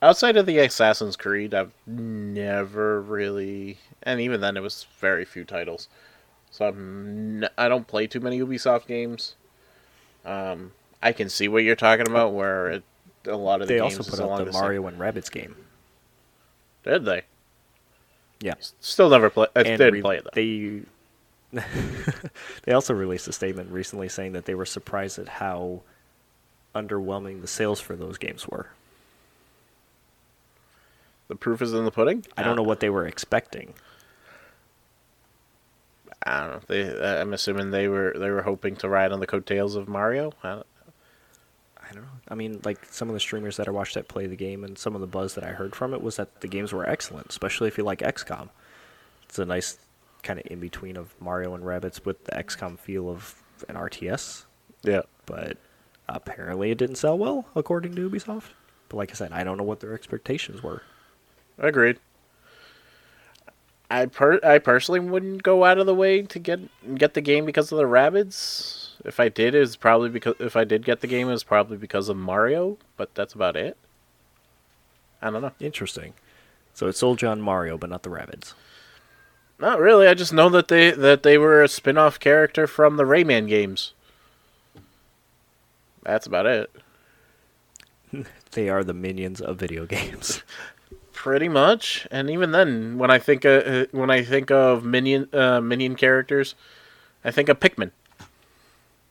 [0.03, 5.45] outside of the Assassin's Creed, I've never really, and even then, it was very few
[5.45, 5.89] titles.
[6.53, 9.35] So I'm n- I don't play too many Ubisoft games.
[10.25, 10.73] Um,
[11.03, 12.85] I can see what you're talking about, where it,
[13.27, 15.57] a lot of the They games also put out the same- Mario and Rabbids game.
[16.85, 17.23] Did they?
[18.41, 18.55] Yeah.
[18.81, 19.47] Still never play.
[19.57, 20.31] I and didn't re- play it though.
[20.35, 20.83] They
[22.65, 25.83] they also released a statement recently saying that they were surprised at how
[26.75, 28.69] underwhelming the sales for those games were.
[31.29, 32.25] The proof is in the pudding.
[32.37, 33.75] I don't know what they were expecting.
[36.25, 36.61] I don't know.
[36.67, 40.33] They, I'm assuming they were they were hoping to ride on the coattails of Mario.
[40.43, 40.67] I don't-
[41.85, 42.11] I don't know.
[42.29, 44.79] I mean, like some of the streamers that I watched that play the game, and
[44.79, 47.27] some of the buzz that I heard from it was that the games were excellent,
[47.29, 48.49] especially if you like XCOM.
[49.25, 49.77] It's a nice
[50.23, 54.45] kind of in between of Mario and Rabbids with the XCOM feel of an RTS,
[54.85, 55.03] yeah.
[55.27, 55.59] but
[56.09, 58.51] apparently it didn't sell well according to Ubisoft.
[58.89, 60.83] But like I said, I don't know what their expectations were.
[61.59, 61.99] Agreed.
[63.93, 66.61] I per I personally wouldn't go out of the way to get
[66.97, 68.89] get the game because of the Rabbids.
[69.05, 72.09] If I did, it's probably because if I did get the game, it's probably because
[72.09, 72.79] of Mario.
[72.97, 73.77] But that's about it.
[75.21, 75.53] I don't know.
[75.61, 76.15] Interesting.
[76.73, 78.55] So it sold you on Mario, but not the Rabbids.
[79.59, 80.09] Not really.
[80.09, 83.93] I just know that they that they were a spin-off character from the Rayman games.
[86.03, 86.71] That's about it.
[88.53, 90.43] They are the minions of video games.
[91.23, 95.61] Pretty much, and even then, when I think uh, when I think of minion uh,
[95.61, 96.57] minion characters,
[97.25, 97.93] I think of Pikmin.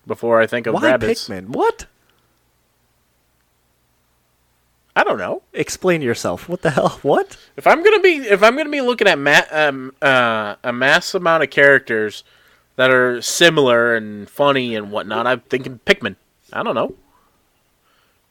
[0.05, 1.47] Before I think of Why Rabbids, Pikmin?
[1.47, 1.85] What?
[4.93, 5.43] I don't know.
[5.53, 6.49] Explain yourself.
[6.49, 6.99] What the hell?
[7.01, 7.37] What?
[7.55, 11.15] If I'm gonna be if I'm gonna be looking at ma- um, uh, a mass
[11.15, 12.25] amount of characters
[12.75, 16.17] that are similar and funny and whatnot, I'm thinking Pikmin.
[16.51, 16.93] I don't know.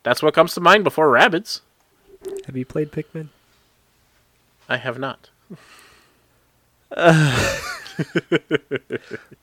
[0.02, 1.62] That's what comes to mind before Rabbids.
[2.44, 3.28] Have you played Pikmin?
[4.70, 5.28] I have not.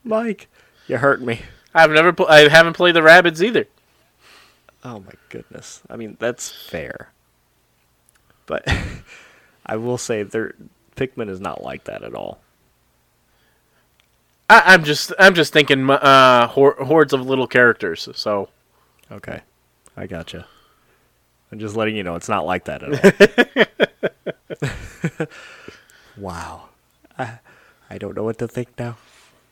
[0.03, 0.47] Mike,
[0.87, 1.41] you hurt me.
[1.73, 2.13] I've never.
[2.13, 3.65] Pl- I haven't played the Rabbids either.
[4.83, 5.81] Oh my goodness.
[5.89, 7.11] I mean, that's fair.
[8.45, 8.65] But
[9.65, 10.55] I will say there
[10.95, 12.39] Pikmin is not like that at all.
[14.49, 15.13] I, I'm just.
[15.19, 15.89] I'm just thinking.
[15.89, 18.07] Uh, hor- hordes of little characters.
[18.15, 18.49] So
[19.11, 19.41] Okay.
[19.95, 20.45] I gotcha.
[21.51, 24.09] I'm just letting you know it's not like that at all.
[26.17, 26.69] wow.
[27.17, 27.39] I,
[27.89, 28.97] I don't know what to think now.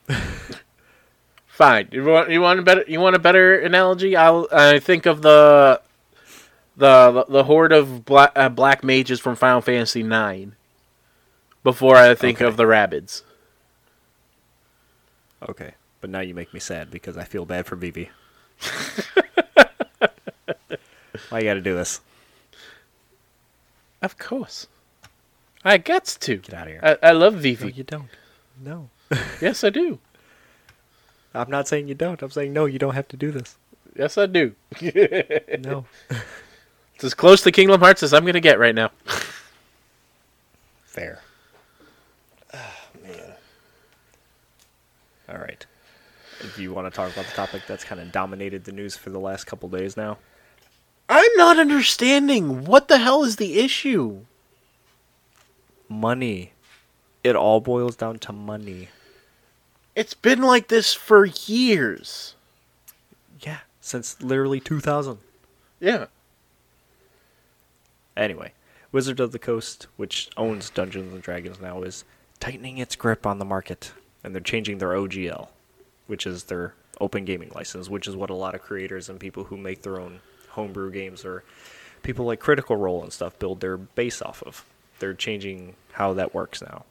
[1.48, 1.88] fine.
[1.92, 2.30] You want.
[2.30, 2.84] You want a better.
[2.88, 4.16] You want a better analogy?
[4.16, 4.48] I'll.
[4.52, 5.82] I think of the.
[6.78, 10.52] The the horde of black uh, black mages from Final Fantasy IX.
[11.64, 12.46] Before I think Okay.
[12.46, 13.22] of the Rabbids.
[15.48, 15.74] Okay.
[16.02, 18.10] But now you make me sad because I feel bad for Vivi.
[21.30, 22.02] Why you gotta do this?
[24.02, 24.68] Of course.
[25.66, 26.38] I gets to.
[26.38, 26.80] Get out of here.
[26.84, 28.10] I, I love no, you don't.
[28.64, 28.90] No.
[29.42, 30.00] yes, I do.
[31.34, 32.22] I'm not saying you don't.
[32.22, 33.58] I'm saying no, you don't have to do this.
[33.96, 34.56] Yes, I do.
[35.60, 35.86] No.
[36.94, 38.90] It's as close to Kingdom Hearts as I'm going to get right now.
[40.86, 41.20] Fair.
[42.54, 43.34] Ah, man.
[45.28, 45.66] All right.
[46.40, 49.10] If you want to talk about the topic that's kind of dominated the news for
[49.10, 50.20] the last couple days now,
[51.10, 52.64] I'm not understanding.
[52.64, 54.22] What the hell is the issue?
[55.90, 56.52] Money.
[57.24, 58.90] It all boils down to money.
[59.96, 62.36] It's been like this for years.
[63.40, 65.18] Yeah, since literally 2000.
[65.80, 66.06] Yeah.
[68.18, 68.54] Anyway,
[68.92, 72.04] Wizard of the Coast, which owns Dungeons and Dragons now, is
[72.40, 75.50] tightening its grip on the market, and they're changing their OGL,
[76.08, 79.46] which is their open gaming license, which is what a lot of creators and people
[79.46, 80.20] who make their own
[80.50, 81.44] homebrew games or
[82.04, 84.64] people like Critical Role and stuff build their base off of.
[85.00, 86.86] They're changing how that works now.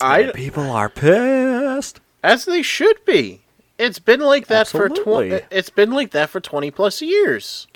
[0.00, 2.00] I And people are pissed.
[2.22, 3.40] as they should be.
[3.78, 5.40] It's been like that for twenty.
[5.50, 7.66] It's been like that for twenty plus years.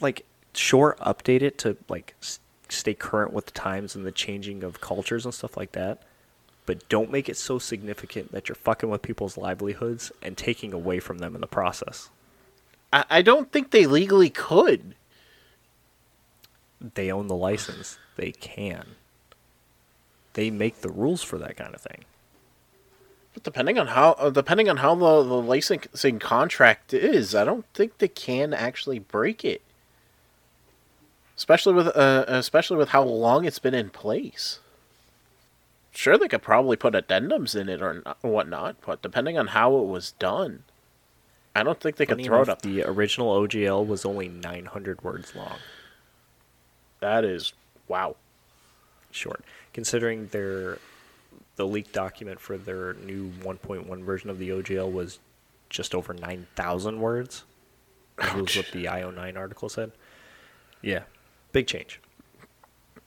[0.00, 2.38] Like, sure, update it to like s-
[2.68, 6.02] stay current with the times and the changing of cultures and stuff like that.
[6.66, 10.98] But don't make it so significant that you're fucking with people's livelihoods and taking away
[11.00, 12.10] from them in the process.
[12.92, 14.94] I, I don't think they legally could.
[16.80, 17.98] They own the license.
[18.16, 18.96] They can.
[20.34, 22.04] They make the rules for that kind of thing.
[23.32, 27.66] But depending on how, uh, depending on how the, the licensing contract is, I don't
[27.74, 29.62] think they can actually break it.
[31.36, 34.60] Especially with, uh, especially with how long it's been in place.
[35.92, 39.76] Sure, they could probably put addendums in it or not, whatnot, but depending on how
[39.78, 40.62] it was done,
[41.54, 42.62] I don't think they could Funny throw it up.
[42.62, 45.56] the original OGL was only 900 words long.
[47.00, 47.52] That is
[47.88, 48.16] wow.
[49.10, 49.44] short.
[49.72, 50.78] Considering their
[51.56, 55.18] the leaked document for their new 1.1 version of the OGL was
[55.70, 57.44] just over 9,000 words.
[58.18, 59.92] That was what the IO9 article said.
[60.82, 61.02] Yeah,
[61.52, 62.00] big change.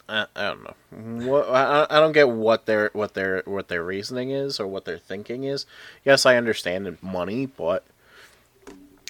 [0.07, 1.27] I, I don't know.
[1.27, 4.85] What, I, I don't get what their what their what their reasoning is or what
[4.85, 5.67] their thinking is.
[6.03, 7.85] Yes, I understand money, but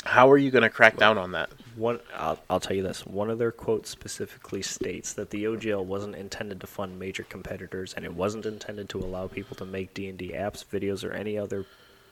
[0.04, 1.50] how are you going to crack down on that?
[1.80, 3.06] One, I'll, I'll tell you this.
[3.06, 7.94] One of their quotes specifically states that the OGL wasn't intended to fund major competitors,
[7.94, 11.66] and it wasn't intended to allow people to make D&D apps, videos, or any other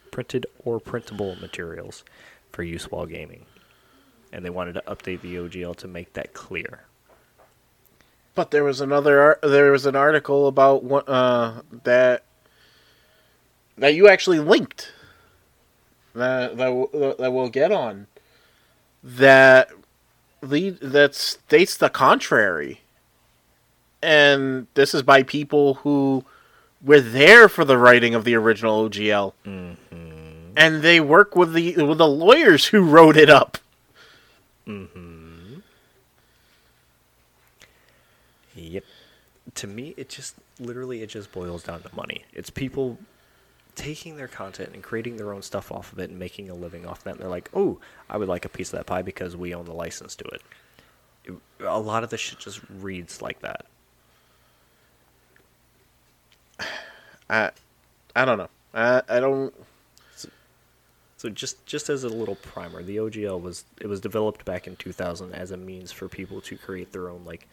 [0.09, 2.05] printed or printable materials
[2.49, 3.45] for use while gaming.
[4.32, 6.84] And they wanted to update the OGL to make that clear.
[8.36, 12.24] But there was another there was an article about uh, that
[13.78, 14.93] that you actually linked
[16.13, 18.07] that that that we'll get on
[19.03, 19.69] that
[20.41, 22.81] lead that states the contrary.
[24.01, 26.23] And this is by people who
[26.81, 29.33] were there for the writing of the original OGL.
[29.45, 30.53] Mm-hmm.
[30.55, 33.57] And they work with the with the lawyers who wrote it up.
[34.67, 35.59] Mm-hmm.
[38.55, 38.83] Yep.
[39.55, 42.25] To me, it just literally it just boils down to money.
[42.33, 42.97] It's people
[43.78, 46.86] taking their content and creating their own stuff off of it and making a living
[46.86, 47.11] off that.
[47.11, 49.63] And they're like, "Oh, I would like a piece of that pie because we own
[49.65, 50.41] the license to it."
[51.23, 51.34] It-
[51.65, 53.65] A lot of the shit just reads like that.
[57.30, 57.51] I
[58.15, 58.49] I don't know.
[58.73, 59.53] I I don't
[61.17, 64.75] So just just as a little primer, the OGL was it was developed back in
[64.75, 67.47] 2000 as a means for people to create their own like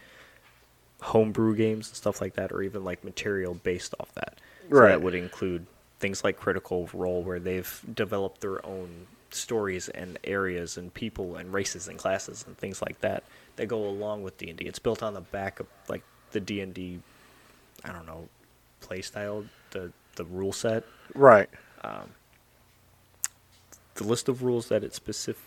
[1.03, 4.39] homebrew games and stuff like that, or even like material based off that.
[4.70, 4.89] So Right.
[4.91, 5.66] that would include
[6.05, 11.51] things like Critical Role, where they've developed their own stories and areas and people and
[11.51, 13.25] races and classes and things like that
[13.57, 14.67] that go along with D and D.
[14.67, 16.03] It's built on the back of like
[16.33, 17.01] the D and D,
[17.87, 18.29] I don't know,
[18.83, 20.85] play style, the the rule set,
[21.15, 21.49] Right.
[23.95, 25.43] the list of rules that it specific.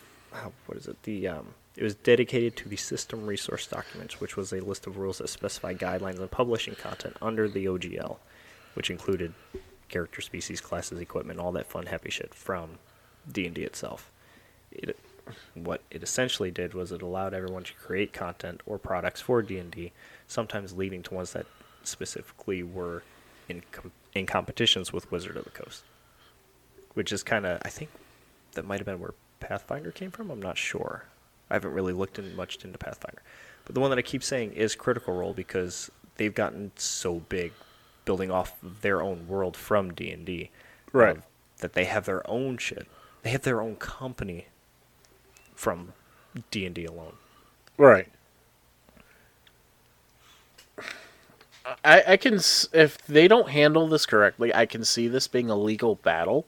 [0.66, 1.00] What is it?
[1.04, 4.96] The um, it was dedicated to the system resource documents, which was a list of
[4.96, 8.16] rules that specify guidelines on publishing content under the OGL,
[8.74, 9.34] which included
[9.88, 12.78] character, species, classes, equipment, all that fun, happy shit from
[13.30, 14.10] D and D itself.
[14.70, 14.98] It,
[15.54, 19.58] what it essentially did was it allowed everyone to create content or products for D
[19.58, 19.92] and D,
[20.26, 21.46] sometimes leading to ones that
[21.82, 23.02] specifically were
[23.48, 25.84] in com- in competitions with Wizard of the Coast,
[26.94, 27.90] which is kind of I think
[28.52, 30.30] that might have been where Pathfinder came from.
[30.30, 31.04] I'm not sure.
[31.50, 33.22] I haven't really looked in much into Pathfinder,
[33.64, 37.52] but the one that I keep saying is Critical Role because they've gotten so big,
[38.08, 40.50] building off of their own world from D and D,
[40.94, 41.18] Right.
[41.58, 42.86] That they have their own shit.
[43.22, 44.46] They have their own company
[45.54, 45.92] from
[46.50, 47.16] D and D alone.
[47.76, 48.08] Right.
[51.84, 52.36] I, I can
[52.72, 56.46] if they don't handle this correctly, I can see this being a legal battle,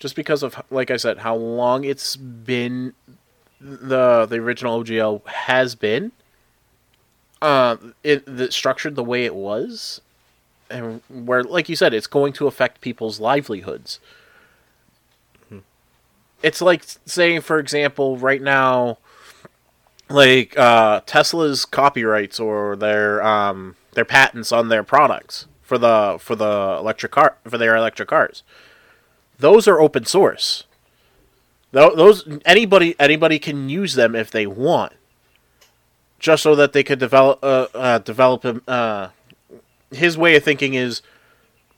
[0.00, 2.94] just because of like I said, how long it's been.
[3.60, 6.10] The the original OGL has been.
[7.40, 10.00] Uh, it the, structured the way it was,
[10.74, 14.00] and where like you said, it's going to affect people's livelihoods.
[16.42, 18.98] It's like saying, for example, right now,
[20.10, 26.34] like uh, Tesla's copyrights or their um, their patents on their products for the for
[26.36, 28.42] the electric car for their electric cars.
[29.38, 30.64] Those are open source.
[31.72, 34.92] Those anybody anybody can use them if they want,
[36.18, 38.62] just so that they could develop uh, uh, develop.
[38.68, 39.08] Uh,
[39.96, 41.02] his way of thinking is,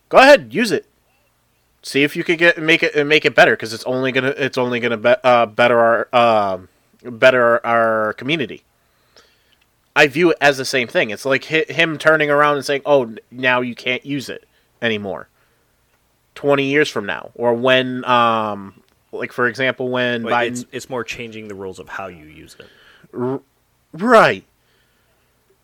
[0.09, 0.87] go ahead, use it.
[1.83, 4.59] See if you could get make it make it better because it's only gonna it's
[4.59, 5.79] only gonna be, uh, better
[6.13, 6.69] our um
[7.05, 8.65] better our community.
[9.95, 11.11] I view it as the same thing.
[11.11, 14.45] It's like hi- him turning around and saying, "Oh, now you can't use it
[14.83, 15.29] anymore."
[16.35, 21.05] Twenty years from now, or when, um, like for example, when Biden, it's it's more
[21.05, 23.41] changing the rules of how you use it.
[23.93, 24.45] right,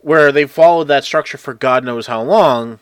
[0.02, 2.78] where they followed that structure for God knows how long.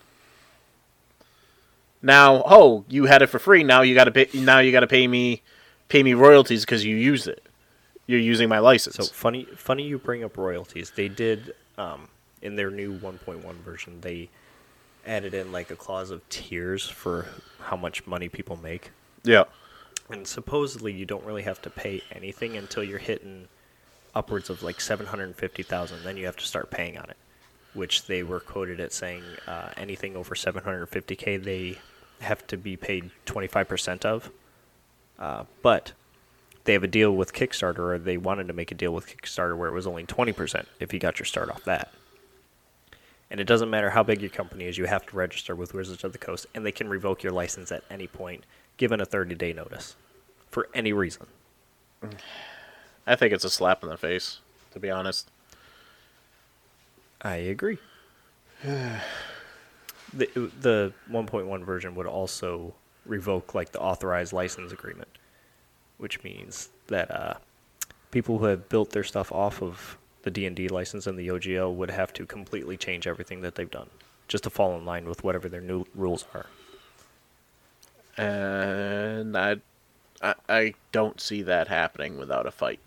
[2.03, 3.63] Now, oh, you had it for free.
[3.63, 4.29] Now you got to pay.
[4.35, 5.43] Now you got to pay me,
[5.89, 7.45] pay me royalties because you used it.
[8.07, 8.97] You're using my license.
[8.97, 10.91] So funny, funny you bring up royalties.
[10.91, 12.09] They did um,
[12.43, 14.01] in their new 1.1 version.
[14.01, 14.31] They
[15.07, 17.27] added in like a clause of tiers for
[17.61, 18.91] how much money people make,
[19.23, 19.45] yeah,
[20.11, 23.49] and supposedly you don't really have to pay anything until you're hitting
[24.15, 26.03] upwards of like 750,000.
[26.03, 27.17] Then you have to start paying on it,
[27.75, 31.79] which they were quoted at saying uh, anything over 750k they
[32.21, 34.31] have to be paid 25% of.
[35.19, 35.93] Uh, but
[36.65, 39.57] they have a deal with Kickstarter, or they wanted to make a deal with Kickstarter
[39.57, 41.93] where it was only 20% if you got your start off that.
[43.31, 46.03] And it doesn't matter how big your company is, you have to register with Wizards
[46.03, 48.45] of the Coast, and they can revoke your license at any point,
[48.77, 49.95] given a 30 day notice
[50.51, 51.27] for any reason.
[53.11, 54.39] I think it's a slap in the face.
[54.73, 55.29] To be honest.
[57.21, 57.79] I agree.
[58.63, 59.01] the
[60.13, 65.09] the 1.1 version would also revoke like the authorized license agreement,
[65.99, 67.35] which means that uh,
[68.13, 71.91] people who have built their stuff off of the D&D license and the OGL would
[71.91, 73.89] have to completely change everything that they've done
[74.29, 76.47] just to fall in line with whatever their new rules are.
[78.17, 79.57] and I,
[80.23, 82.79] I, I don't see that happening without a fight.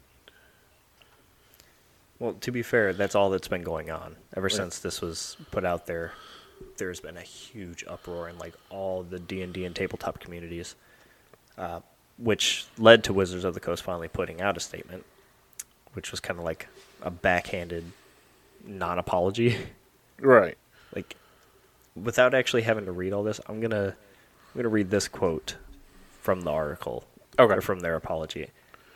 [2.24, 4.56] Well, to be fair, that's all that's been going on ever Yeah.
[4.56, 6.14] since this was put out there.
[6.78, 10.76] There's been a huge uproar in like all the D and D and tabletop communities,
[11.58, 11.82] uh,
[12.18, 15.04] which led to Wizards of the Coast finally putting out a statement,
[15.96, 16.70] which was kind of like
[17.02, 17.92] a backhanded
[18.66, 19.58] non-apology.
[20.20, 20.58] Right.
[20.96, 21.18] like,
[21.96, 25.58] without actually having to read all this, I'm gonna I'm gonna read this quote
[26.22, 27.04] from the article
[27.38, 27.56] Okay.
[27.56, 28.50] or from their apology.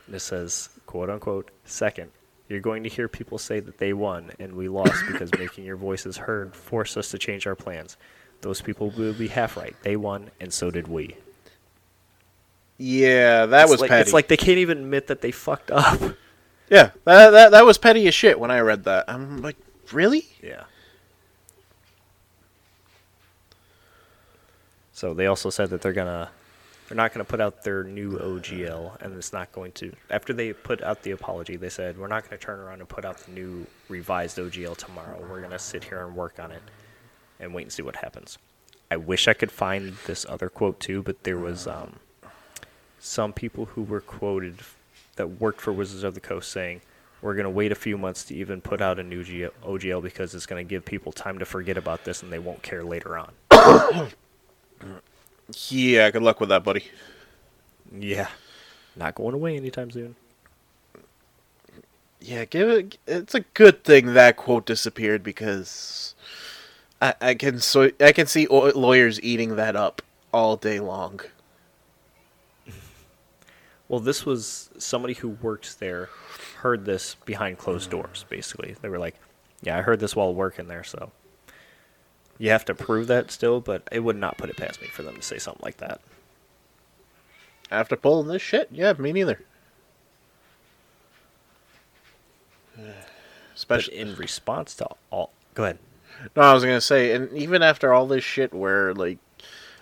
[0.05, 2.11] And it says, "quote unquote." Second,
[2.49, 5.75] you're going to hear people say that they won and we lost because making your
[5.75, 7.97] voices heard forced us to change our plans.
[8.41, 9.75] Those people will be half right.
[9.81, 11.17] They won, and so did we.
[12.77, 14.01] Yeah, that It's was like, petty.
[14.01, 15.99] It's like they can't even admit that they fucked up.
[16.69, 19.05] yeah, that, that that was petty as shit when I read that.
[19.07, 19.57] I'm like,
[19.91, 20.27] really?
[20.41, 20.65] Yeah.
[24.93, 26.29] So they also said that they're gonna
[26.87, 30.53] they're not gonna put out their new OGL and it's not going to after they
[30.53, 33.31] put out the apology, they said we're not gonna turn around and put out the
[33.31, 35.25] new revised OGL tomorrow.
[35.29, 36.61] We're gonna sit here and work on it
[37.39, 38.37] and wait and see what happens.
[38.89, 41.97] I wish I could find this other quote too, but there was um
[42.99, 44.59] some people who were quoted
[45.17, 46.81] that worked for Wizards of the Coast saying,
[47.21, 50.01] "We're going to wait a few months to even put out a new G- OGL
[50.01, 52.83] because it's going to give people time to forget about this and they won't care
[52.83, 53.31] later on."
[55.69, 56.85] Yeah, good luck with that, buddy.
[57.97, 58.27] Yeah,
[58.95, 60.15] not going away anytime soon.
[62.19, 62.97] Yeah, give it.
[63.07, 66.15] It's a good thing that quote disappeared because
[67.01, 70.01] I, I can so I can see lawyers eating that up
[70.33, 71.21] all day long.
[73.89, 76.09] Well, this was somebody who worked there
[76.57, 78.25] heard this behind closed doors.
[78.27, 79.15] Basically, they were like,
[79.61, 81.13] "Yeah, I heard this while working there." So
[82.37, 85.03] you have to prove that still, but it would not put it past me for
[85.03, 86.01] them to say something like that.
[87.69, 89.41] After pulling this shit, yeah, me neither.
[93.55, 95.79] Especially, in response to all, go ahead.
[96.35, 99.17] no, I was gonna say, and even after all this shit, where like,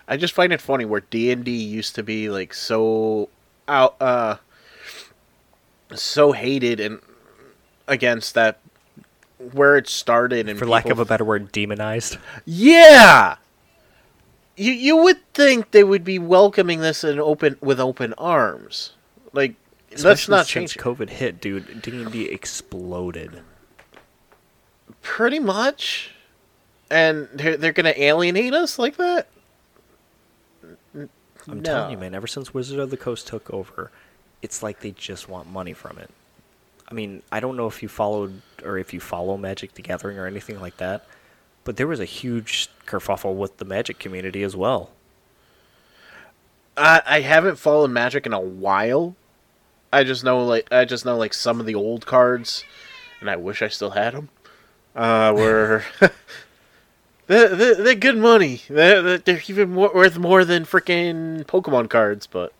[0.08, 3.28] I just find it funny where D and D used to be like so
[3.68, 4.36] out, uh,
[5.94, 7.00] so hated and
[7.86, 8.58] against that,
[9.52, 12.18] where it started and For lack of a better word, demonized.
[12.44, 13.36] Yeah.
[14.56, 18.92] You you would think they would be welcoming this in open with open arms.
[19.32, 19.54] Like
[20.02, 21.82] let's not since change COVID hit, dude.
[21.82, 23.42] D and D exploded.
[25.02, 26.12] pretty much.
[26.90, 29.26] And they're, they're to alienate us like that?
[30.94, 31.08] I'm
[31.46, 31.60] No.
[31.62, 32.14] telling you, man.
[32.14, 33.90] Ever since Wizard of the Coast took over,
[34.40, 36.10] it's like they just want money from it.
[36.88, 40.18] I mean, I don't know if you followed or if you follow Magic the Gathering
[40.18, 41.04] or anything like that,
[41.64, 44.90] but there was a huge kerfuffle with the Magic community as well.
[46.76, 49.16] I I haven't followed Magic in a while.
[49.92, 52.64] I just know like I just know like some of the old cards
[53.20, 54.28] and I wish I still had them.
[54.94, 55.84] Uh were
[57.26, 58.62] they're, they're, they're good money.
[58.68, 62.52] They're, they're even more, worth more than freaking Pokemon cards, but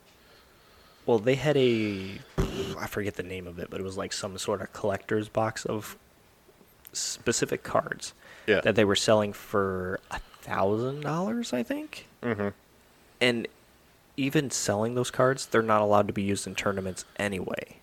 [1.05, 2.19] Well, they had a
[2.79, 5.65] I forget the name of it, but it was like some sort of collector's box
[5.65, 5.97] of
[6.93, 8.15] specific cards
[8.47, 8.61] yeah.
[8.61, 12.07] that they were selling for a thousand dollars, I think.
[12.23, 12.53] Mhm.
[13.21, 13.49] And
[14.17, 17.77] even selling those cards, they're not allowed to be used in tournaments anyway.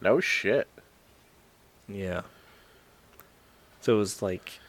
[0.00, 0.68] No shit.
[1.88, 2.22] Yeah.
[3.80, 4.60] So it was like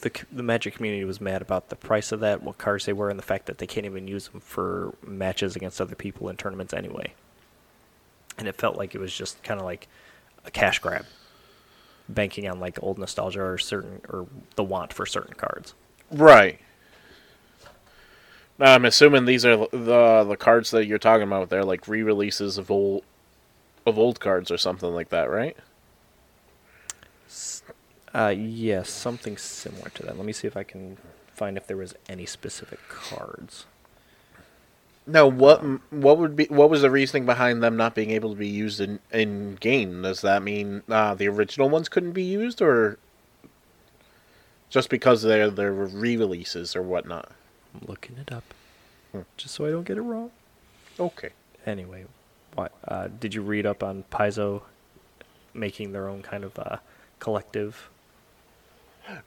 [0.00, 3.10] the the Magic community was mad about the price of that, what cards they were,
[3.10, 6.36] and the fact that they can't even use them for matches against other people in
[6.36, 7.14] tournaments anyway.
[8.38, 9.88] And it felt like it was just kind of like
[10.44, 11.04] a cash grab,
[12.08, 14.26] banking on like old nostalgia or certain or
[14.56, 15.74] the want for certain cards.
[16.10, 16.58] Right.
[18.58, 21.48] Now, I'm assuming these are the the cards that you're talking about.
[21.48, 23.04] They're like re-releases of old
[23.86, 25.56] of old cards or something like that, right?
[28.14, 30.16] Uh, yes, something similar to that.
[30.16, 30.98] Let me see if I can
[31.32, 33.66] find if there was any specific cards.
[35.10, 35.60] No, what
[35.92, 38.80] what would be what was the reasoning behind them not being able to be used
[38.80, 40.02] in in game?
[40.02, 42.96] Does that mean uh, the original ones couldn't be used, or
[44.68, 47.32] just because they're they're re-releases or whatnot?
[47.74, 48.44] I'm looking it up,
[49.12, 49.22] Hmm.
[49.36, 50.30] just so I don't get it wrong.
[50.98, 51.30] Okay.
[51.66, 52.04] Anyway,
[52.54, 54.62] what uh, did you read up on Paizo
[55.54, 56.76] making their own kind of uh,
[57.18, 57.90] collective?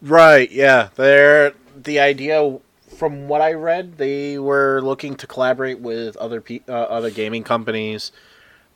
[0.01, 0.89] Right, yeah.
[0.95, 2.59] They're the idea
[2.93, 7.43] from what I read, they were looking to collaborate with other pe- uh, other gaming
[7.43, 8.11] companies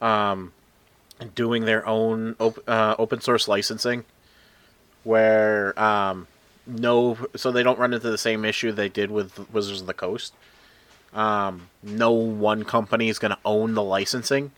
[0.01, 0.53] um
[1.33, 4.05] doing their own op- uh, open source licensing
[5.03, 6.27] where um
[6.67, 9.93] no so they don't run into the same issue they did with Wizards of the
[9.93, 10.33] Coast.
[11.13, 14.51] Um no one company is going to own the licensing.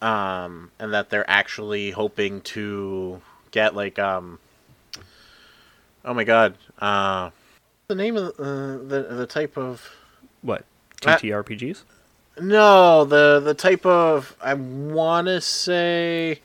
[0.00, 3.20] Um and that they're actually hoping to
[3.50, 4.38] get like um
[6.04, 6.56] Oh my god.
[6.80, 7.30] Uh
[7.88, 9.90] the name of the uh, the, the type of
[10.42, 10.64] What
[11.04, 11.82] Uh, TTRPGs?
[12.40, 16.40] No, the the type of I want to say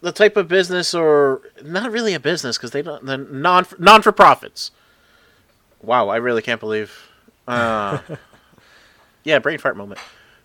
[0.00, 4.02] the type of business or not really a business cuz they don't the non non
[4.02, 4.70] for profits.
[5.82, 7.08] Wow, I really can't believe
[7.46, 7.98] uh
[9.24, 10.00] Yeah, brain fart moment.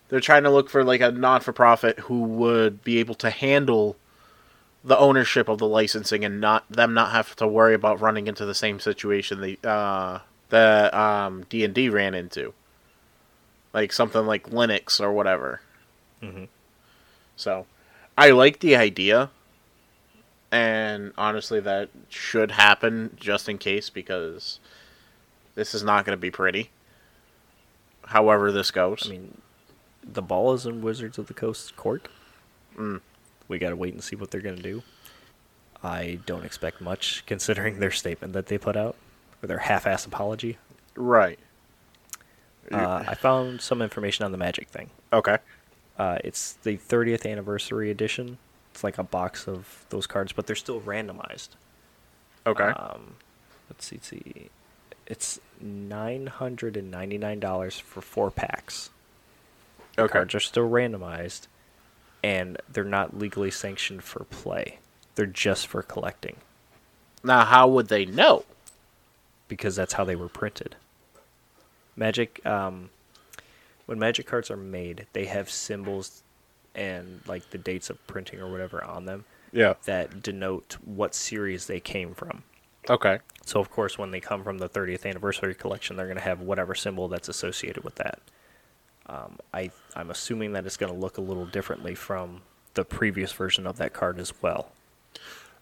[0.10, 3.30] They're trying to look for like a non for profit who would be able to
[3.30, 3.95] handle
[4.84, 8.45] the ownership of the licensing and not them not have to worry about running into
[8.45, 10.20] the same situation they uh
[10.54, 12.54] that um D&D ran into.
[13.74, 15.62] Like something like Linux or whatever.
[16.22, 16.48] Mhm.
[17.36, 17.66] So,
[18.16, 19.32] I like the idea.
[20.52, 24.60] And honestly that should happen just in case because
[25.56, 26.70] this is not going to be pretty.
[28.06, 29.08] However this goes.
[29.08, 29.42] I mean,
[30.04, 32.08] the ball is in Wizards of the Coast court.
[32.78, 33.02] Mm.
[33.48, 34.84] We gotta wait and see what they're gonna do.
[35.84, 38.96] I don't expect much, considering their statement that they put out,
[39.44, 40.57] or their half-ass apology.
[40.95, 41.40] right.
[42.72, 44.90] Uh, I found some information on the Magic thing.
[45.11, 45.38] Okay.
[45.99, 48.38] Uh, it's the 30th anniversary edition.
[48.72, 51.49] It's like a box of those cards, but they're still randomized.
[52.48, 52.64] Okay.
[52.64, 53.15] Um,
[53.70, 54.49] let's see, let's see.
[55.06, 58.90] It's nine hundred and ninety nine dollars for four packs.
[59.95, 60.14] The okay.
[60.14, 61.48] Cards are still randomized,
[62.24, 64.80] and they're not legally sanctioned for play.
[65.15, 66.38] They're just for collecting
[67.24, 68.45] Now, how would they know?
[69.54, 70.76] Because that's how they were printed.
[71.96, 72.90] Magic, um,
[73.86, 76.24] when Magic cards are made, they have symbols
[76.76, 79.76] and like the dates of printing or whatever on them Yeah.
[79.86, 82.44] that denote what series they came from.
[82.90, 83.20] Okay.
[83.46, 86.42] So of course, when they come from the 30th anniversary collection, they're going to have
[86.42, 88.20] whatever symbol that's associated with that.
[89.06, 92.42] Um, I I'm assuming that it's going to look a little differently from
[92.74, 94.72] the previous version of that card as well.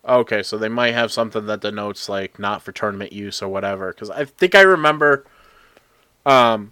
[0.08, 3.94] Okay, so they might have something that denotes like not for tournament use or whatever.
[3.94, 5.26] Because I think I remember,
[6.26, 6.72] um,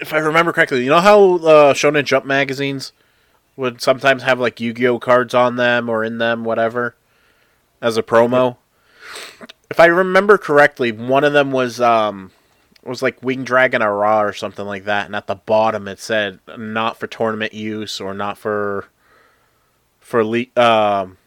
[0.00, 2.92] if I remember correctly, you know how uh, Shonen Jump magazines
[3.56, 6.94] would sometimes have like Yu-Gi-Oh cards on them or in them, whatever,
[7.82, 8.56] as a promo.
[9.70, 12.30] If I remember correctly, one of them was um
[12.82, 16.00] was like Winged Dragon of Ra or something like that, and at the bottom it
[16.00, 18.86] said not for tournament use or not for
[20.00, 21.18] for le- um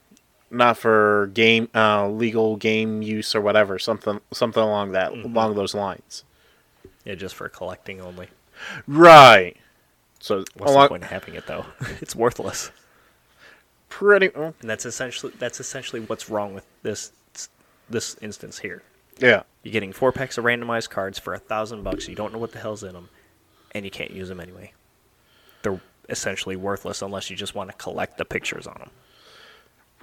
[0.54, 5.74] not for game uh, legal game use or whatever something something along that along those
[5.74, 6.24] lines
[7.06, 8.28] Yeah, just for collecting only.
[8.88, 9.56] right
[10.20, 11.66] so What's along, the point of having it though?
[12.02, 12.72] it's worthless.
[13.90, 17.12] pretty oh, And that's essentially that's essentially what's wrong with this
[17.90, 18.82] this instance here.
[19.20, 22.08] yeah You're getting four packs of randomized cards for a thousand bucks.
[22.08, 23.10] You don't know what the hell's in them,
[23.74, 24.72] and you can't use them anyway.
[25.64, 28.90] They're essentially worthless unless you just want to collect the pictures on them.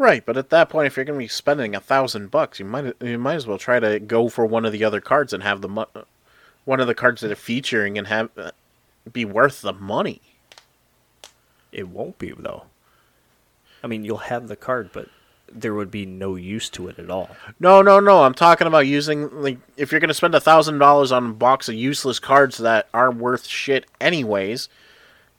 [0.01, 2.65] Right but at that point if you're going to be spending a thousand bucks you
[2.65, 5.43] might you might as well try to go for one of the other cards and
[5.43, 5.89] have the mo-
[6.65, 8.51] one of the cards that are featuring and have uh,
[9.13, 10.21] be worth the money
[11.73, 12.65] It won't be though.
[13.83, 15.09] I mean, you'll have the card, but
[15.51, 17.31] there would be no use to it at all.
[17.59, 18.23] No, no, no.
[18.25, 21.69] I'm talking about using like if you're gonna spend a thousand dollars on a box
[21.69, 24.69] of useless cards that aren't worth shit anyways,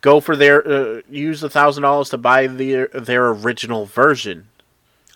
[0.02, 4.48] go for their uh, use the thousand dollars to buy their their original version.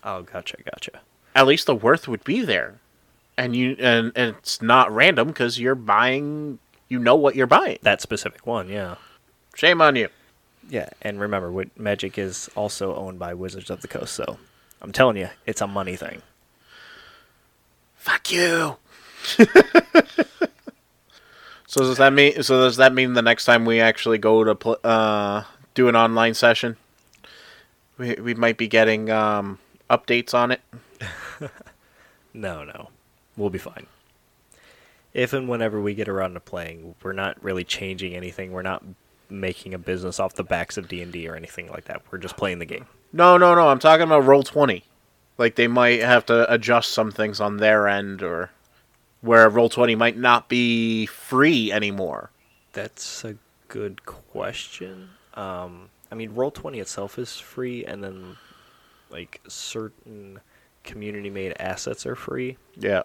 [0.06, 1.02] Oh, gotcha, gotcha.
[1.34, 2.76] At least the worth would be there,
[3.38, 6.60] and you and, and it's not random because you're buying.
[6.88, 7.80] You know what you're buying.
[7.82, 8.96] That specific one, yeah.
[9.56, 10.10] Shame on you.
[10.70, 14.38] Yeah, and remember, Wi- Magic is also owned by Wizards of the Coast, so
[14.82, 16.22] I'm telling you, it's a money thing.
[17.96, 18.78] Fuck you.
[21.68, 22.44] so does that mean?
[22.44, 25.96] So does that mean the next time we actually go to pl- uh, do an
[25.96, 26.78] online session,
[27.98, 29.58] we we might be getting um,
[29.90, 30.62] updates on it?
[32.36, 32.90] No, no.
[33.38, 33.88] We'll be fine.
[35.14, 38.52] If and whenever we get around to playing, we're not really changing anything.
[38.52, 38.84] We're not
[39.30, 42.02] making a business off the backs of D&D or anything like that.
[42.12, 42.88] We're just playing the game.
[43.14, 43.70] No, no, no.
[43.70, 44.84] I'm talking about roll twenty.
[45.38, 48.50] Like they might have to adjust some things on their end, or
[49.22, 52.32] where roll twenty might not be free anymore.
[52.74, 53.38] That's a
[53.70, 55.12] good question.
[55.36, 58.38] Um, I mean, Roll20 itself is free, and then,
[59.10, 60.40] like, certain
[60.84, 62.58] community-made assets are free.
[62.76, 63.04] Yeah.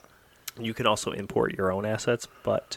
[0.58, 2.76] You can also import your own assets, but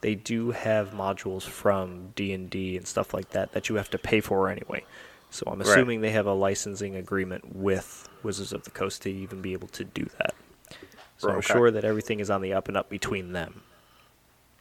[0.00, 4.20] they do have modules from D&D and stuff like that that you have to pay
[4.20, 4.84] for anyway.
[5.30, 5.68] So I'm Right.
[5.68, 9.68] assuming they have a licensing agreement with Wizards of the Coast to even be able
[9.68, 10.34] to do that.
[11.18, 13.62] So I'm sure that everything is on the up and up between them.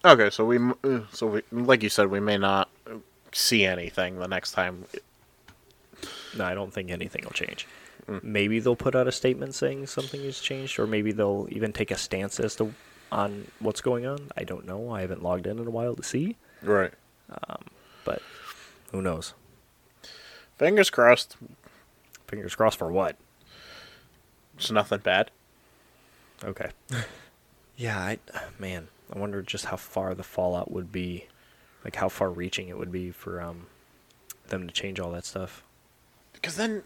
[0.06, 2.70] Okay, so we uh, so we like you said we may not
[3.32, 4.86] see anything the next time.
[6.38, 7.68] No, I don't think anything will change.
[8.12, 8.24] Mm.
[8.24, 11.92] Maybe they'll put out a statement saying something has changed, or maybe they'll even take
[11.92, 12.74] a stance as to
[13.12, 14.30] on what's going on.
[14.38, 14.92] I don't know.
[14.92, 16.94] I haven't logged in in a while to see, Right.
[18.06, 18.22] but
[18.92, 19.34] who knows?
[20.58, 21.38] Fingers crossed.
[22.28, 23.16] Fingers crossed for what?
[24.58, 25.32] It's nothing bad.
[26.44, 26.70] Okay.
[27.78, 28.20] yeah, I
[28.60, 31.28] man, I wonder just how far the fallout would be,
[31.84, 33.68] like how far reaching it would be for um
[34.48, 35.64] them to change all that stuff.
[36.34, 36.84] Because then,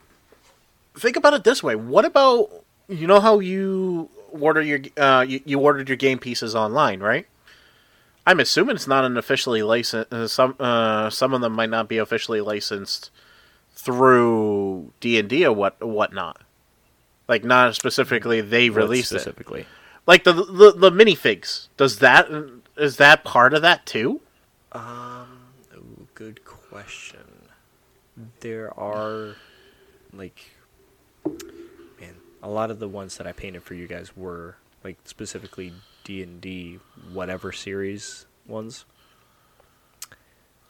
[0.98, 2.50] think about it this way: What about
[2.88, 7.26] you know how you order your uh, you, you ordered your game pieces online, right?
[8.28, 10.12] I'm assuming it's not an officially licensed.
[10.12, 13.12] Uh, some uh, some of them might not be officially licensed
[13.76, 16.42] through D and D or what whatnot.
[17.28, 19.20] Like not specifically they What released it.
[19.20, 19.66] specifically.
[20.08, 21.68] Like the the the minifigs.
[21.78, 22.28] Does that
[22.78, 24.22] is that part of that too?
[24.72, 25.28] Um,
[25.76, 27.20] ooh, good question.
[28.42, 29.36] There are,
[30.14, 30.55] like,
[32.00, 35.74] man, a lot of the ones that I painted for you guys were like specifically
[36.04, 36.80] D and D
[37.12, 38.86] whatever series ones.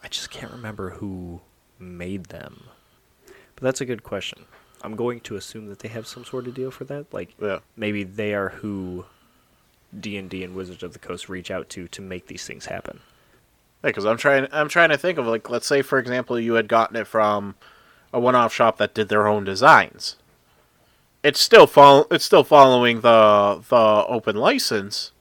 [0.04, 1.42] I just can't remember who
[1.80, 2.66] made them.
[3.56, 4.46] But that's a good question.
[4.82, 7.12] I'm going to assume that they have some sort of deal for that.
[7.14, 7.60] Like Yeah.
[7.76, 9.06] maybe they are who
[9.98, 12.66] D and D and Wizards of the Coast reach out to to make these things
[12.68, 13.00] happen.
[13.82, 14.48] because I'm trying.
[14.52, 17.56] I'm trying to think of like, let's say for example, you had gotten it from
[18.14, 20.16] a one-off shop that did their own designs.
[21.26, 22.06] It's still follow.
[22.12, 25.12] It's still following the the open license.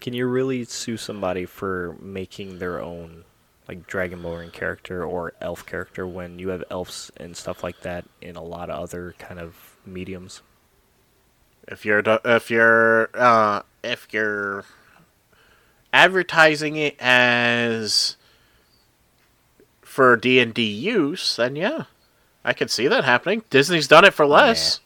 [0.00, 3.24] Can you really sue somebody for making their own
[3.68, 8.36] like Dragonborn character or elf character when you have elves and stuff like that in
[8.36, 10.40] a lot of other kind of mediums?
[11.68, 14.64] If you're if you're uh, if you're
[15.92, 18.16] advertising it as
[19.82, 21.84] for D and D use, then yeah,
[22.46, 23.44] I could see that happening.
[23.50, 24.78] Disney's done it for less.
[24.78, 24.82] Nah,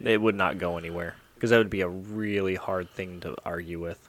[0.00, 3.80] it would not go anywhere because that would be a really hard thing to argue
[3.80, 4.08] with.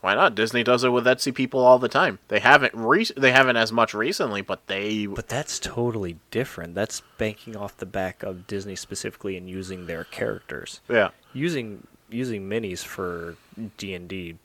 [0.00, 0.34] Why not?
[0.34, 2.18] Disney does it with Etsy people all the time.
[2.26, 6.74] They haven't re- they haven't as much recently, but they But that's totally different.
[6.74, 10.80] That's banking off the back of Disney specifically and using their characters.
[10.88, 11.10] yeah.
[11.32, 13.36] Using using minis for
[13.78, 14.36] D and D,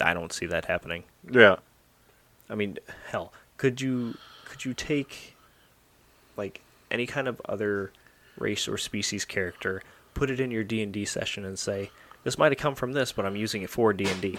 [0.00, 1.04] I don't see that happening.
[1.30, 1.56] Yeah.
[2.50, 2.78] I mean,
[3.10, 5.36] hell, could you could you take
[6.36, 7.92] like any kind of other
[8.40, 9.82] race or species character,
[10.14, 11.90] put it in your D and D session, and say
[12.24, 14.38] this might have come from this, but I'm using it for D and D?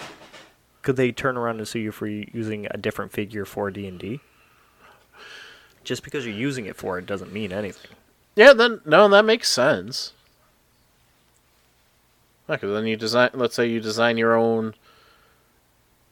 [0.81, 3.99] Could they turn around and sue you for using a different figure for D and
[3.99, 4.21] D?
[5.84, 7.91] Just because you're using it for it doesn't mean anything.
[8.35, 10.13] Yeah, then no, that makes sense.
[12.47, 13.30] Because then you design.
[13.34, 14.73] Let's say you design your own.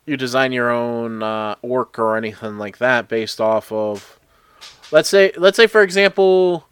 [0.05, 4.19] You design your own uh, orc or anything like that based off of.
[4.91, 6.66] Let's say, let's say for example,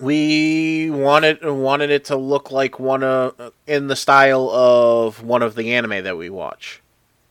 [0.00, 5.54] we wanted wanted it to look like one of in the style of one of
[5.54, 6.82] the anime that we watch,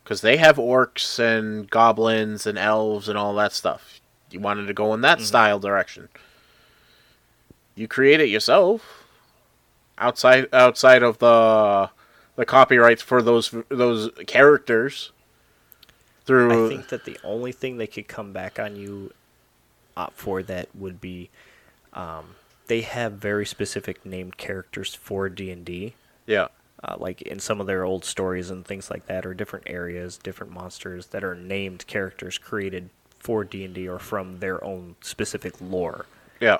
[0.03, 3.99] because they have orcs and goblins and elves and all that stuff.
[4.31, 6.09] You wanted to go in that style direction.
[7.75, 9.05] You create it yourself.
[9.97, 11.89] Outside outside of the
[12.35, 15.11] the copyrights for those those characters
[16.25, 19.11] through I think that the only thing they could come back on you
[19.95, 21.29] uh, for that would be
[21.93, 22.35] um,
[22.67, 25.95] they have very specific named characters for D and D.
[26.25, 26.47] yeah
[26.83, 30.15] uh, like in some of their old stories and things like that, or different areas,
[30.17, 34.95] different monsters that are named characters created for D and D or from their own
[35.01, 36.05] specific lore.
[36.39, 36.57] yeah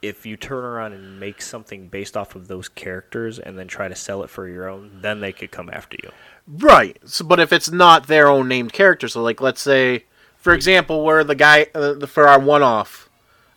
[0.00, 3.86] If you turn around and make something based off of those characters and then try
[3.88, 6.10] to sell it for your own, then they could come after you.
[6.48, 10.04] right so, but if it's not their own named character so like let's say
[10.36, 13.08] for example where the guy uh, the- for our one off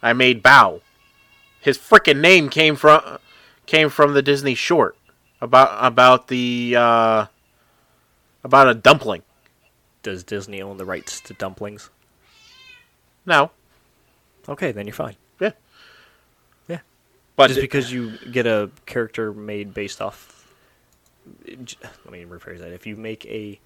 [0.06, 0.82] i made Bao
[1.60, 3.02] his freaking name came from
[3.66, 4.96] came from the disney short
[5.42, 7.26] about about the uh
[8.44, 9.24] about a dumpling
[10.04, 11.90] Does Disney own the rights to dumplings?
[13.26, 13.50] no
[14.48, 15.16] Okay, then you're fine.
[15.42, 15.52] yeah
[16.68, 16.82] Yeah.
[17.36, 20.54] but Just because you get a character made based off.
[21.48, 22.72] Let me rephrase that.
[22.72, 23.60] If you make a.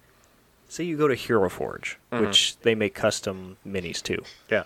[0.68, 4.22] Say you go to Hero Forge, which they make custom minis too.
[4.50, 4.64] yeah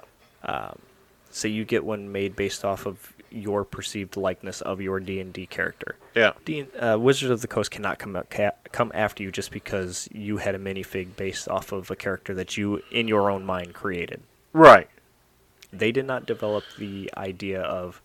[1.34, 5.32] Say you get one made based off of your perceived likeness of your D and
[5.32, 5.96] D character.
[6.14, 9.50] yeah D- uh, Wizards of the Coast cannot come out, ca- come after you just
[9.50, 13.44] because you had a minifig based off of a character that you, in your own
[13.44, 14.22] mind, created.
[14.52, 14.88] right
[15.72, 18.00] They did not develop the idea of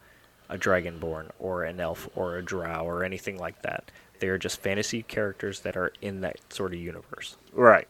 [0.49, 3.91] a dragonborn or an elf or a drow or anything like that.
[4.19, 7.38] They are just fantasy characters that are in that sort of universe.
[7.53, 7.88] Right.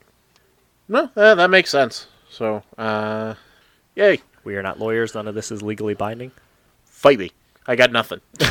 [0.88, 2.06] No, that makes sense.
[2.28, 3.34] So, uh,
[3.96, 5.14] yay, We are not lawyers.
[5.14, 6.32] None of this is legally binding.
[6.84, 7.32] fight me.
[7.66, 8.20] I got nothing.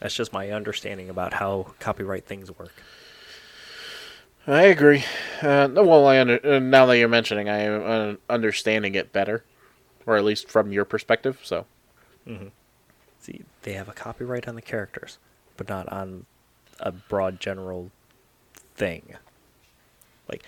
[0.00, 2.72] That's just my understanding about how copyright things work.
[4.46, 5.04] I agree.
[5.42, 9.44] Uh, well, I under, uh, now that you're mentioning, I am uh, understanding it better,
[10.06, 11.38] or at least from your perspective.
[11.42, 11.66] So,
[13.20, 15.18] See, they have a copyright on the characters,
[15.58, 16.24] but not on
[16.78, 17.90] a broad general
[18.74, 19.16] thing.
[20.26, 20.42] Like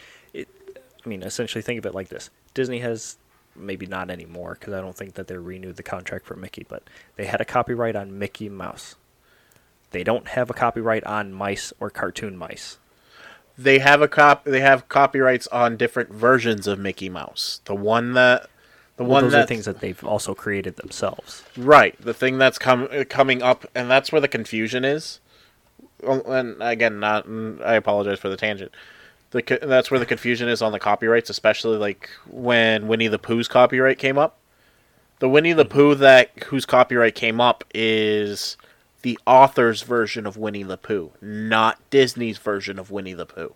[1.05, 2.31] I mean, essentially think of it like this.
[2.55, 3.17] Disney has
[3.57, 6.85] maybe not anymore because I don't think that they renewed the contract for Mickey, but
[7.17, 8.95] they had a copyright on Mickey Mouse.
[9.91, 12.79] They don't have a copyright on mice or cartoon mice.
[13.59, 14.45] they have a cop.
[14.45, 17.61] They have copyrights on different versions of Mickey Mouse.
[17.67, 18.49] The one that,
[18.97, 21.43] the Well, one those that are things that they've also created themselves.
[21.59, 25.21] Right, the thing that's com- coming up, and that's where the confusion is.
[26.03, 27.27] Oh, and again, not
[27.63, 28.73] I apologize for the tangent.
[29.33, 33.49] The that's where the confusion is on the copyrights, especially like when Winnie the Pooh's
[33.49, 34.39] copyright came up.
[35.19, 38.57] The Winnie the Pooh that whose copyright came up is
[39.03, 43.55] the author's version of Winnie the Pooh, not Disney's version of Winnie the Pooh.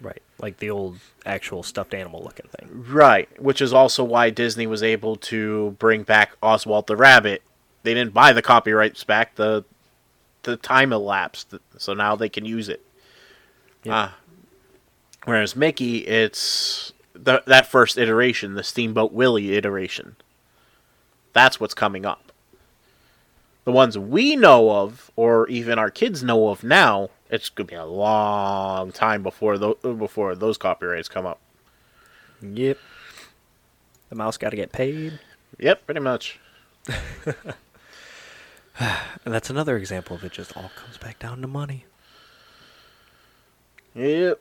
[0.00, 0.22] Right.
[0.40, 2.84] Like the old actual stuffed animal looking thing.
[2.88, 7.42] Right, which is also why Disney was able to bring back Oswald the Rabbit.
[7.82, 9.64] They didn't buy the copyrights back; the
[10.44, 12.84] the time elapsed, so now they can use it.
[13.84, 13.94] Yep.
[13.94, 14.16] Ah,
[15.28, 20.16] whereas Mickey, it's the, that first iteration, the Steamboat Willie iteration.
[21.32, 22.32] That's what's coming up.
[23.64, 27.74] The ones we know of, or even our kids know of now, it's gonna be
[27.74, 31.38] a long time before those before those copyrights come up.
[32.40, 32.78] Yep.
[34.08, 35.20] The mouse got to get paid.
[35.58, 36.40] Yep, pretty much.
[38.80, 41.84] And that's another example of it just all comes back down to money.
[43.94, 44.40] Yep.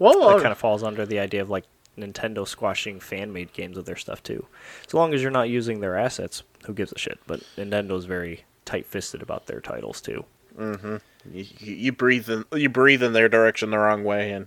[0.00, 1.64] Well, uh, That kind of falls under the idea of like
[1.96, 4.46] Nintendo squashing fan made games of their stuff too.
[4.86, 7.20] As long as you're not using their assets, who gives a shit?
[7.26, 10.24] But Nintendo's very tight fisted about their titles too.
[10.58, 11.00] Mm
[11.32, 14.46] you, you breathe in you breathe in their direction the wrong way, and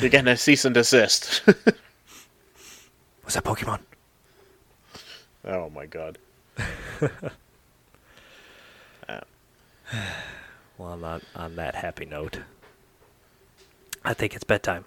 [0.00, 1.46] you're getting a cease and desist.
[3.24, 3.78] Was that Pokemon?
[5.44, 6.18] oh my god.
[10.78, 12.40] Well, on that, on that happy note,
[14.06, 14.84] I think it's bedtime.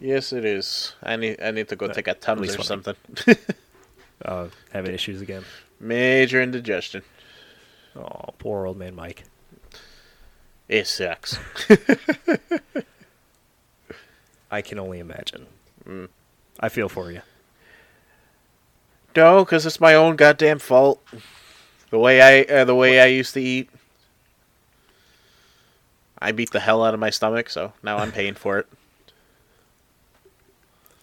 [0.00, 0.94] Yes, it is.
[1.02, 2.96] I need I need to go Uh, take a Tums or something.
[4.24, 5.44] Uh, having issues again.
[5.78, 7.02] Major indigestion.
[7.94, 9.24] Oh, poor old man Mike.
[10.68, 11.38] It sucks.
[14.50, 15.46] I can only imagine.
[16.60, 17.22] I feel for you.
[19.16, 21.02] no, because it's my own goddamn fault.
[21.90, 23.70] The way I uh, the way I used to eat.
[26.20, 28.66] I beat the hell out of my stomach, so now I'm paying for it.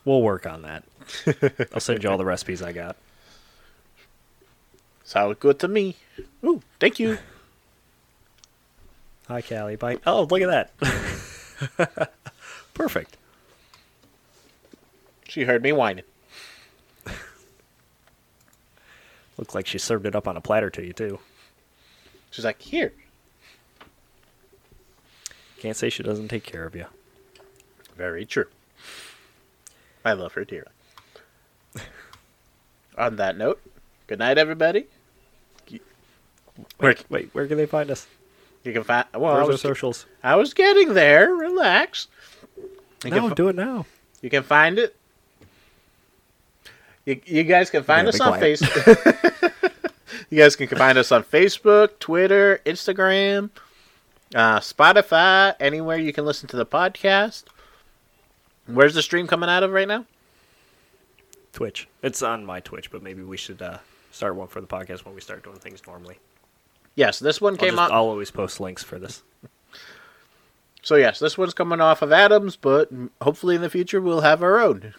[0.03, 0.83] We'll work on that.
[1.73, 2.95] I'll send you all the recipes I got.
[5.03, 5.95] Sounded good to me.
[6.43, 7.17] Ooh, thank you.
[9.27, 9.75] Hi, Callie.
[9.75, 9.99] Bye.
[10.05, 12.11] Oh, look at that.
[12.73, 13.17] Perfect.
[15.27, 16.05] She heard me whining.
[19.37, 21.19] Looks like she served it up on a platter to you, too.
[22.31, 22.93] She's like, here.
[25.59, 26.85] Can't say she doesn't take care of you.
[27.97, 28.47] Very true.
[30.03, 30.67] I love her dearly.
[32.97, 33.61] On that note,
[34.07, 34.85] good night, everybody.
[36.77, 38.07] Where Wait, wait, where can they find us?
[38.63, 39.05] you can find.
[39.13, 40.05] Well, I Where's was, socials?
[40.23, 41.29] I was getting there.
[41.33, 42.07] Relax.
[43.03, 43.85] You No, fi- do it now.
[44.21, 44.95] you can find it.
[47.05, 48.39] You, you guys can find Yeah, us on.
[48.39, 49.53] Facebook.
[50.29, 53.49] you guys can find us on Facebook, Twitter, Instagram,
[54.35, 57.45] uh, Spotify, anywhere you can listen to the podcast.
[58.67, 60.05] Where's the stream coming out of right now?
[61.53, 61.87] Twitch.
[62.03, 63.77] It's on my Twitch, but maybe we should uh,
[64.11, 66.19] start one for the podcast when we start doing things normally.
[66.95, 67.91] Yes, this one I'll, came out.
[67.91, 69.23] I'll always post links for this.
[70.81, 74.43] So yes, this one's coming off of Adams, but hopefully in the future we'll have
[74.43, 74.93] our own.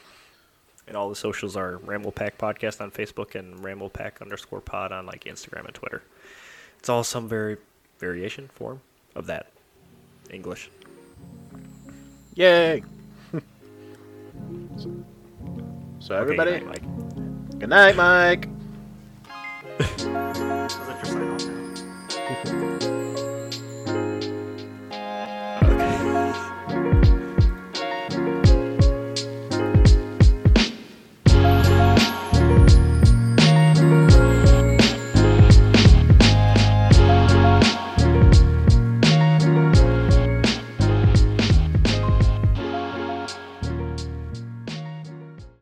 [0.89, 4.91] And all the socials are Ramble Pack Podcast on Facebook and Ramble Pack underscore pod
[4.91, 6.03] on like Instagram and Twitter.
[6.81, 7.59] It's all some very
[8.01, 8.81] variation form
[9.17, 9.51] of that
[10.31, 10.71] English.
[12.35, 12.85] Yay!
[15.99, 16.85] so, okay, everybody, good night, Mike.
[17.59, 18.49] Good night, Mike.